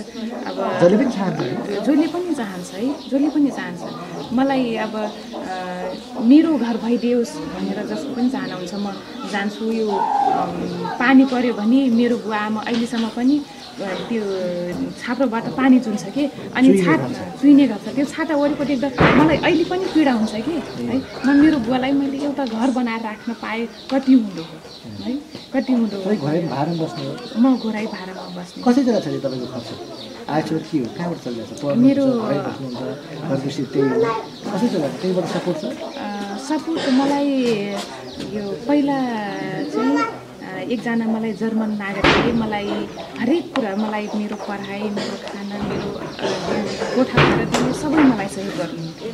[0.47, 3.81] अब जसले पनि चाहन्छ है। जसले पनि चाहन्छ है जसले पनि चाहन्छ।
[4.37, 4.93] मलाई अब
[6.31, 8.87] मेरो घर भइदियोस् भनेर जसको पनि चाहना हुन्छ म
[9.31, 9.87] जान्छु यो
[10.95, 13.35] पानी पऱ्यो भने मेरो बुवा आमा अहिलेसम्म पनि
[13.77, 14.23] त्यो
[15.01, 16.23] छाप्रोबाट पानी चुन्छ कि
[16.57, 17.01] अनि छात।
[17.41, 20.53] चुइने गर्छ त्यो छाता वरिपरि एकदम मलाई अहिले पनि पीडा हुन्छ कि?
[20.89, 20.97] है?
[21.25, 24.43] म मेरो बुवालाई मैले एउटा घर बनाएर राख्न पाएँ कति हुँदो
[25.05, 25.13] है?
[25.53, 26.03] कति हुँदो हो?
[27.41, 29.67] म घोराइ भाडामा बस्ने कसरी जग्गा छ अरे तपाईँको खर्च?
[30.29, 30.85] आएको के हो?
[30.97, 31.61] कहाँबाट चलिरहेको छ?
[31.63, 32.05] पढ्नु मेरो-
[33.73, 35.65] त्यही हो। त्यहीबाट सपोर्ट छ?
[36.47, 37.31] सपोर्ट मलाई
[38.35, 38.97] यो पहिला
[39.73, 40.26] चाहिँ
[40.65, 42.69] एकजना मलाई जर्मन नागरिकले मलाई
[43.19, 45.89] हरेक कुरा मलाई मेरो पढाइ मेरो खाना मेरो
[46.95, 47.17] कोठा
[47.53, 49.09] दिने सबै मलाई सहयोग गर्नुहुन्थ्यो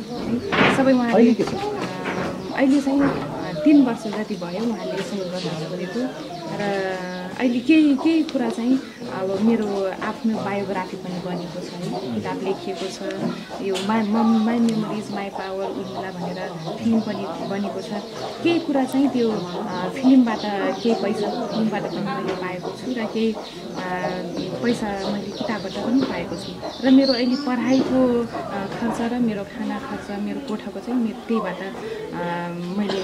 [0.54, 1.32] है सबै उहाँले
[2.58, 6.02] अहिले चाहिँ तिन वर्ष जति भयो उहाँले सहयोग गर्न छोडेको
[6.60, 8.76] र अहिले केही केही कुरा चाहिँ
[9.18, 9.66] अब मेरो
[10.08, 12.98] आफ्नो बायोग्राफी पनि बनेको छ है। किताब लेखिएको छ।
[13.66, 13.96] यो मा
[14.46, 16.40] my memories my power Urmila भनेर
[16.78, 17.90] फिल्म पनि बनेको छ।
[18.42, 19.28] केही कुरा चाहिँ त्यो
[19.98, 20.44] फिल्मबाट
[20.82, 23.30] केही पैसा फिल्मबाट पनि मैले पाएको छु र केही
[24.62, 26.50] पैसा मैले किताबबाट पनि पाएको छु।
[26.84, 28.00] र मेरो अहिले पढाइको
[28.78, 31.60] खर्च र मेरो खाना खर्च मेरो कोठाको चाहिँ त्यहीबाट
[32.78, 33.02] मैले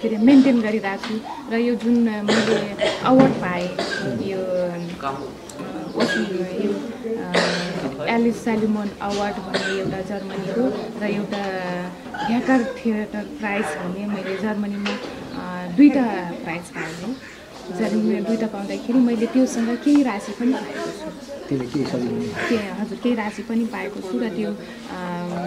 [0.00, 1.14] के अरे मेन्टेन गरिरहेको छु।
[1.52, 1.96] र यो जुन
[2.28, 2.56] मैले
[3.10, 3.68] अवार्ड पाएँ
[4.30, 4.40] यो
[6.64, 6.72] यो
[8.14, 10.64] एलिस सेलिमोन अवार्ड भन्ने एउटा जर्मनीको
[11.00, 11.42] र एउटा
[12.26, 14.94] भ्याकर थिएटर प्राइज भन्ने मैले जर्मनीमा
[15.76, 16.04] दुईवटा
[16.44, 17.14] प्राइज पाएँ।
[17.78, 21.08] जर्मनीमा दुईवटा पाउँदाखेरि मैले त्योसँग केही राशि पनि पाएको छु।
[21.48, 24.50] के हजुर केही राशि पनि पाएको छु र त्यो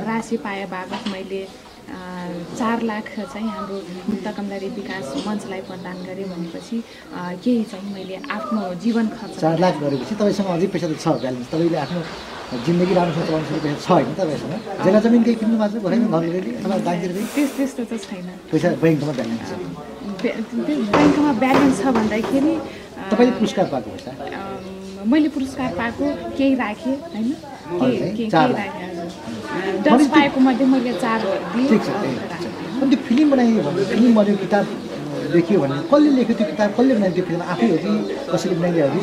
[0.09, 1.41] राशि पाए बापत मैले
[1.87, 3.75] चार लाख चाहिँ हाम्रो
[4.07, 6.77] मुक्त कमलारी विकास मञ्चलाई प्रदान गरेँ भनेपछि
[7.43, 11.47] केही चाहिँ मैले आफ्नो जीवन खर्च चार लाख गरेपछि तपाईँसँग अझै पैसा त छ ब्यालेन्स।
[11.53, 12.01] तपाईँले आफ्नो
[12.65, 14.53] जिन्दगी राम्रोसँग चलाउनु सक्ने पैसा छ होइन तपाईँसँग?
[14.83, 16.75] जग्गा जमिन केही किन्नु भएको छ भर्खर घर रेली अथवा
[17.35, 19.53] त्यस त्यस्तो त छैन। पैसा ब्याङ्कमा ब्यालेन्स छ।
[20.91, 22.53] ब्याङ्कमा ब्यालेन्स छ भन्दाखेरि
[23.11, 24.11] तपाईँले पुरस्कार पाएको पैसा?
[25.11, 26.05] मैले पुरस्कार पाएको
[26.37, 27.29] केही राखेँ होइन?
[28.17, 28.86] केही। राखेँ।
[29.87, 31.19] दस पाएको मध्ये मैले चार
[31.69, 31.89] ठिक छ।
[32.77, 34.65] अनि त्यो फिल्म बनायो भने फिल्म बन्यो किताब
[35.35, 37.91] लेख्यो भने कसले लेख्यो त्यो किताब कसले बनायो त्यो फिल्म आफै हो कि
[38.31, 38.99] कसैले बनाइदियो हो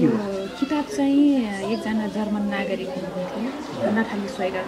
[0.00, 0.08] कि
[0.62, 1.22] किताब चाहिँ
[1.74, 4.64] एकजना जर्मन नागरिक हुनुहुन्थ्यो नथाली स्वेगर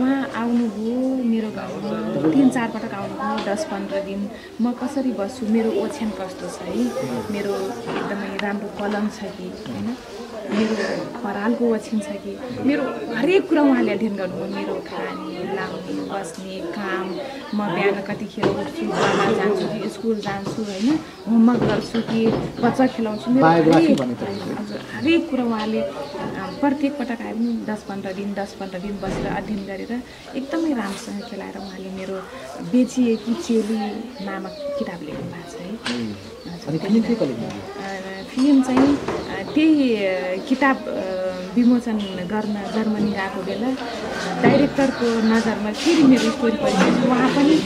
[0.00, 1.00] उहाँ आउनुभयो
[1.32, 4.20] मेरो घरमा तिन चार पटक आउनुभयो दस पन्ध्र दिन।
[4.62, 5.42] म कसरी बस्छु?
[5.56, 6.84] मेरो ओछ्यान कस्तो छ है?
[7.34, 7.52] मेरो
[7.98, 9.48] एकदमै राम्रो कलम छ कि?
[9.68, 9.88] होइन?
[10.50, 10.74] मेरो
[11.20, 12.32] खरालको ओछ्यान छ कि
[12.68, 12.82] मेरो
[13.18, 17.06] हरेक कुरा उहाँले अध्ययन गर्नुभयो। मेरो खाने लाउने बस्ने काम
[17.56, 20.88] म बिहान कतिखेर उठ्छु बाबा जान्छु कि स्कुल जान्छु होइन?
[21.28, 22.20] होमवर्क गर्छु कि
[22.62, 24.00] बच्चा खेलाउँछु। मेरो हरेक-
[24.94, 25.80] हरेक कुरा उहाँले
[26.60, 29.92] प्रत्येक पटक आए पनि दस पन्ध्र दिन दस पन्ध्र दिन बसेर अध्ययन गरेर
[30.38, 32.16] एकदमै राम्रोसँग खेलाएर उहाँले मेरो
[32.72, 33.78] बेचिएकी चेली
[34.26, 35.68] नामक किताब लेख्नु भएको छ है।
[38.30, 38.92] फिल्म चाहिँ
[39.54, 39.86] त्यही
[40.48, 40.76] किताब
[41.54, 41.98] विमोचन
[42.32, 43.70] गर्न जर्मनी गएको बेला
[44.42, 47.56] डाइरेक्टरको नजरमा फेरि मेरो स्टोरी पढिसकेपछि उहाँ पनि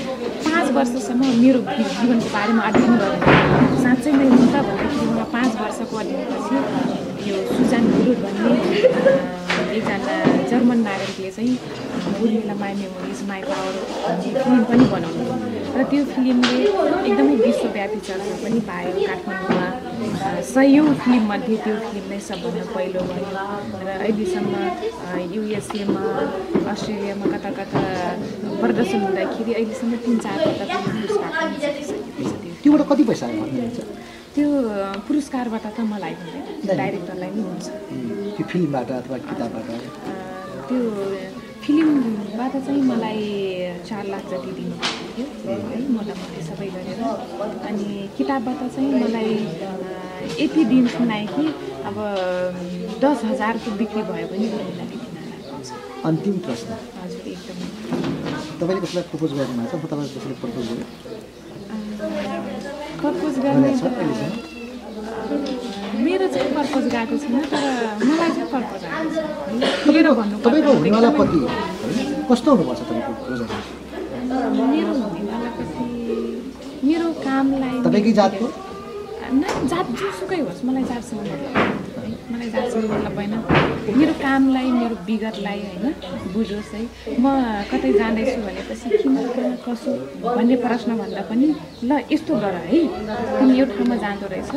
[0.46, 1.60] पाँच वर्षसम्म मेरो
[2.00, 8.18] जीवनको बारेमा अध्ययन गर्नु साँच्चै नै हुन्छ भन्दाखेरि उहाँ पाँच वर्षको अध्ययनपछि यो सुजान गुरुड
[8.24, 8.50] भन्ने
[9.76, 10.16] एकजना
[10.50, 11.54] जर्मन नागरिकले चाहिँ
[12.22, 15.24] Urmila my memories my power भन्ने फिल्म पनि बनाउनु
[15.76, 16.58] र त्यो फिल्मले
[17.08, 19.66] एकदमै विश्वव्यापी चर्चा पनि पायो काठमाडौँमा।
[20.54, 23.28] सयौँ फिल्ममध्ये त्यो फिल्म नै सबभन्दा पहिलो भयो
[23.84, 24.54] र अहिलेसम्म
[25.34, 26.02] युएसएमा
[26.72, 27.82] अस्ट्रेलियामा कता कता
[28.62, 31.32] प्रदर्शन हुँदाखेरि अहिलेसम्म तिन चार पटक पुरस्कार
[32.62, 33.26] त्योबाट कति पैसा
[34.34, 34.46] त्यो
[35.06, 37.66] पुरस्कारबाट त मलाई हुँदैन डाइरेक्टरलाई नै हुन्छ।
[38.36, 39.68] त्यो फिल्मबाट अथवा किताबबाट?
[40.68, 40.80] त्यो
[41.64, 43.20] फिल्मबाट चाहिँ मलाई
[43.88, 45.26] चार लाख जति दिनुभएको थियो।
[45.68, 47.00] है मोटामोटी सबै गरेर।
[47.68, 47.86] अनि
[48.18, 49.32] किताबबाट चाहिँ मलाई
[50.40, 51.44] यति दिन सुनाएँ कि
[51.88, 51.96] अब
[53.04, 55.68] दस हजारको बिक्री भयो भने हुन्छ
[56.10, 56.70] अन्तिम प्रश्न।
[57.02, 57.66] हजुर एकदमै।
[58.60, 59.74] तपाईँले कसैलाई प्रपोज गर्नुभएको छ?
[59.74, 60.86] अथवा तपाईँले कसैले प्रपोज गर्यो
[63.02, 64.34] पर्पोज गर्ने गरेको छ त अहिलेसम्म
[66.04, 67.64] मेरो चाहिँ पर्पोज गएको छैन तर
[68.02, 71.38] मलाई चाहिँ पर्पोज आएको छ भन्नु तपाईँको हुनेवाला पति
[72.28, 73.12] कस्तो हुनुपर्छ तपाईँको
[74.64, 75.84] मेरो हुनेवाला पति
[76.84, 78.46] मेरो कामलाई तपाईँकै जातको?
[79.34, 81.83] न जात जुसुकै होस् मलाई जातसँग
[82.30, 83.34] मलाई जातसँग मतलब होइन।
[83.98, 85.84] मेरो कामलाई मेरो विगतलाई होइन
[86.34, 86.82] बुझोस् है।
[87.20, 87.24] म
[87.70, 89.92] कतै जाँदैछु भनेपछि किन कहाँ कसो
[90.36, 91.46] भन्ने प्रश्न भन्दा पनि
[91.84, 92.80] ल यस्तो गर है।
[93.38, 94.50] तिमी यो ठाउँमा जाँदो रहेछ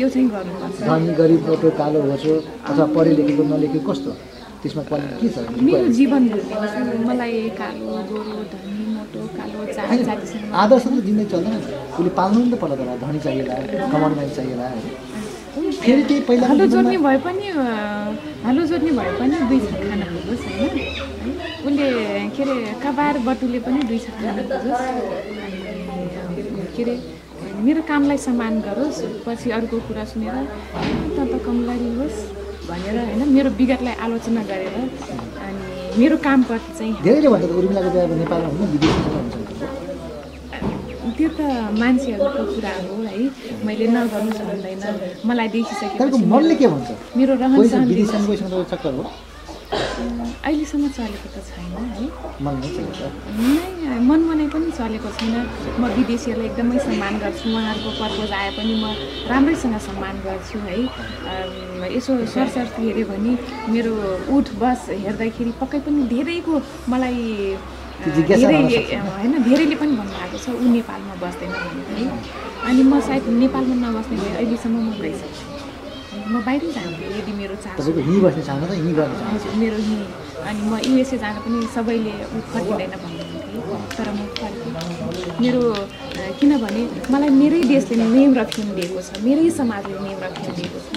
[0.00, 2.32] यो चाहिँ गर्नुपर्छ। धनी गरिब मोटो कालो होचो
[2.68, 4.10] अथवा पढे लेखेको नलेखेको कस्तो?
[4.60, 5.36] त्यसमा क्वालिटी के छ?
[5.68, 6.22] मेरो जीवन
[7.08, 9.58] मलाई कालो गोरो धनी मोटो कालो
[10.62, 11.54] आदर्श त जिन्दगी चल्दैन
[11.92, 13.54] उसले पाल्नु नि त पर्ला धनी चाहिएला
[13.92, 14.66] मान्छे चाहिएला
[15.54, 17.46] फेरि त्यही पहिला हलो जोड्ने भए पनि
[18.46, 20.76] हलो जोड्ने भए पनि दुई छाक खान पुगोस् होइन?
[21.66, 21.88] उसले
[22.36, 24.46] के अरे कबार बटुले पनि दुई छाक खान अनि
[26.76, 26.94] के अरे
[27.66, 30.44] मेरो कामलाई सम्मान गरोस् पछि अर्को कुरा सुनेर "ए,
[31.16, 32.18] त त कमलारी होस्
[32.70, 37.88] भनेर होइन मेरो विगतलाई आलोचना गरेर अनि मेरो कामप्रति चाहिँ धेरैले भन्छ त उर्मिलाको
[38.22, 39.89] नेपालमा हुनु विदेशमा।
[41.20, 41.40] त्यो त
[41.76, 43.24] मान्छेहरूको कुरा हो है।
[43.68, 44.84] मैले नगर्नु भन्दैन
[45.28, 46.88] मलाई देखिसकेपछि तपाईँको मनले के भन्छ?
[47.16, 47.56] मेरो रहन
[48.96, 49.04] हो।
[50.48, 52.06] अहिलेसम्म चलेको त छैन है।
[52.44, 52.98] मन नै चल्छ
[53.36, 55.34] नै मनमनै पनि चलेको छैन।
[55.80, 58.84] म विदेशीहरूलाई एकदमै सम्मान गर्छु। उहाँहरूको पर्पोज आए पनि म
[59.30, 60.78] राम्रैसँग सम्मान गर्छु है।
[61.96, 63.32] यसो सरसर्ती हेऱ्यो भने
[63.72, 63.92] मेरो
[64.36, 66.54] उठ बस हेर्दाखेरि पक्कै पनि धेरैको
[66.88, 67.20] मलाई
[68.00, 72.04] होइन धेरैले पनि भन्नुभएको छ ऊ नेपालमा बस्दैन भनेर है
[72.68, 75.44] अनि म सायद नेपालमा नबस्ने भए अहिलेसम्म म गइसक्छु।
[76.32, 79.52] म बाहिरै जान्थेँ यदि मेरो चासो तपाईँको हिँडी बस्ने चाहना त हिँडी गर्ने चाहना हजुर
[79.62, 80.04] मेरो यहीँ
[80.48, 83.60] अनि म युएसए जाँदा पनि सबैले ऊ फर्किँदैन भन्नुहुन्थ्यो।
[83.96, 84.72] तर म फर्केँ।
[85.42, 85.62] मेरो
[86.40, 86.82] किनभने
[87.12, 90.88] मलाई मेरै देशले नेम र फेम दिएको छ मेरै समाजले नेम र फेम दिएको छ।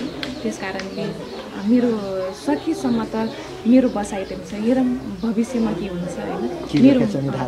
[0.42, 1.06] त्यस कारणले
[1.70, 1.90] मेरो
[2.46, 3.16] सकेसम्म त
[3.72, 4.88] मेरो बसाइ त छ हेरौँ
[5.24, 6.44] भविष्यमा के हुन्छ होइन?
[6.84, 7.00] मेरो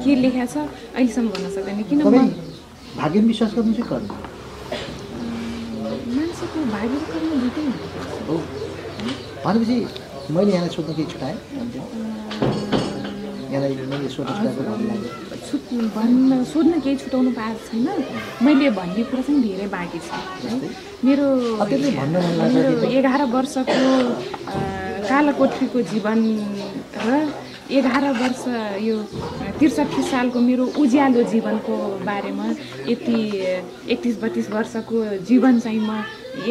[0.03, 0.55] के लेखेको छ
[0.95, 1.99] अहिलेसम्म भन्न सक्दैन। किन
[2.95, 4.13] भाग्यमा विश्वास गर्नु चाहिँ गर्नु।
[6.15, 7.83] मान्छेको भाग्य र कर्म दुइटै हुन्छ।
[8.29, 8.35] हो।
[9.45, 9.75] भनेपछि
[10.35, 11.37] मैले यहाँलाई सोध्न केही छुट्याएँ
[13.51, 15.63] यहाँलाई मैले सोध्न छुट्याएको भन्नु लाग्यो। छुट
[15.95, 17.87] भन्न सोध्न केही छुटाउनु पाएको छैन।
[18.45, 20.01] मैले भन्ने कुरा चाहिँ धेरै बाँकी छ
[20.43, 20.53] है।
[21.05, 21.27] मेरो
[22.55, 23.79] मेरो एघार वर्षको
[24.51, 24.53] अ,
[25.09, 26.19] कालाकोठरीको जीवन
[27.05, 27.07] र
[27.77, 28.43] एघार वर्ष
[28.85, 28.95] यो
[29.59, 31.73] त्रिसठी सालको मेरो उज्यालो जीवनको
[32.05, 32.47] बारेमा
[32.89, 33.17] यति
[33.93, 34.95] एकतिस बत्तिस वर्षको
[35.29, 35.81] जीवन चाहिँ म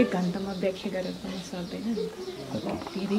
[0.01, 2.05] एक घन्टामा व्याख्या गरेर पनि सक्दैन। नि।
[2.95, 3.19] धेरै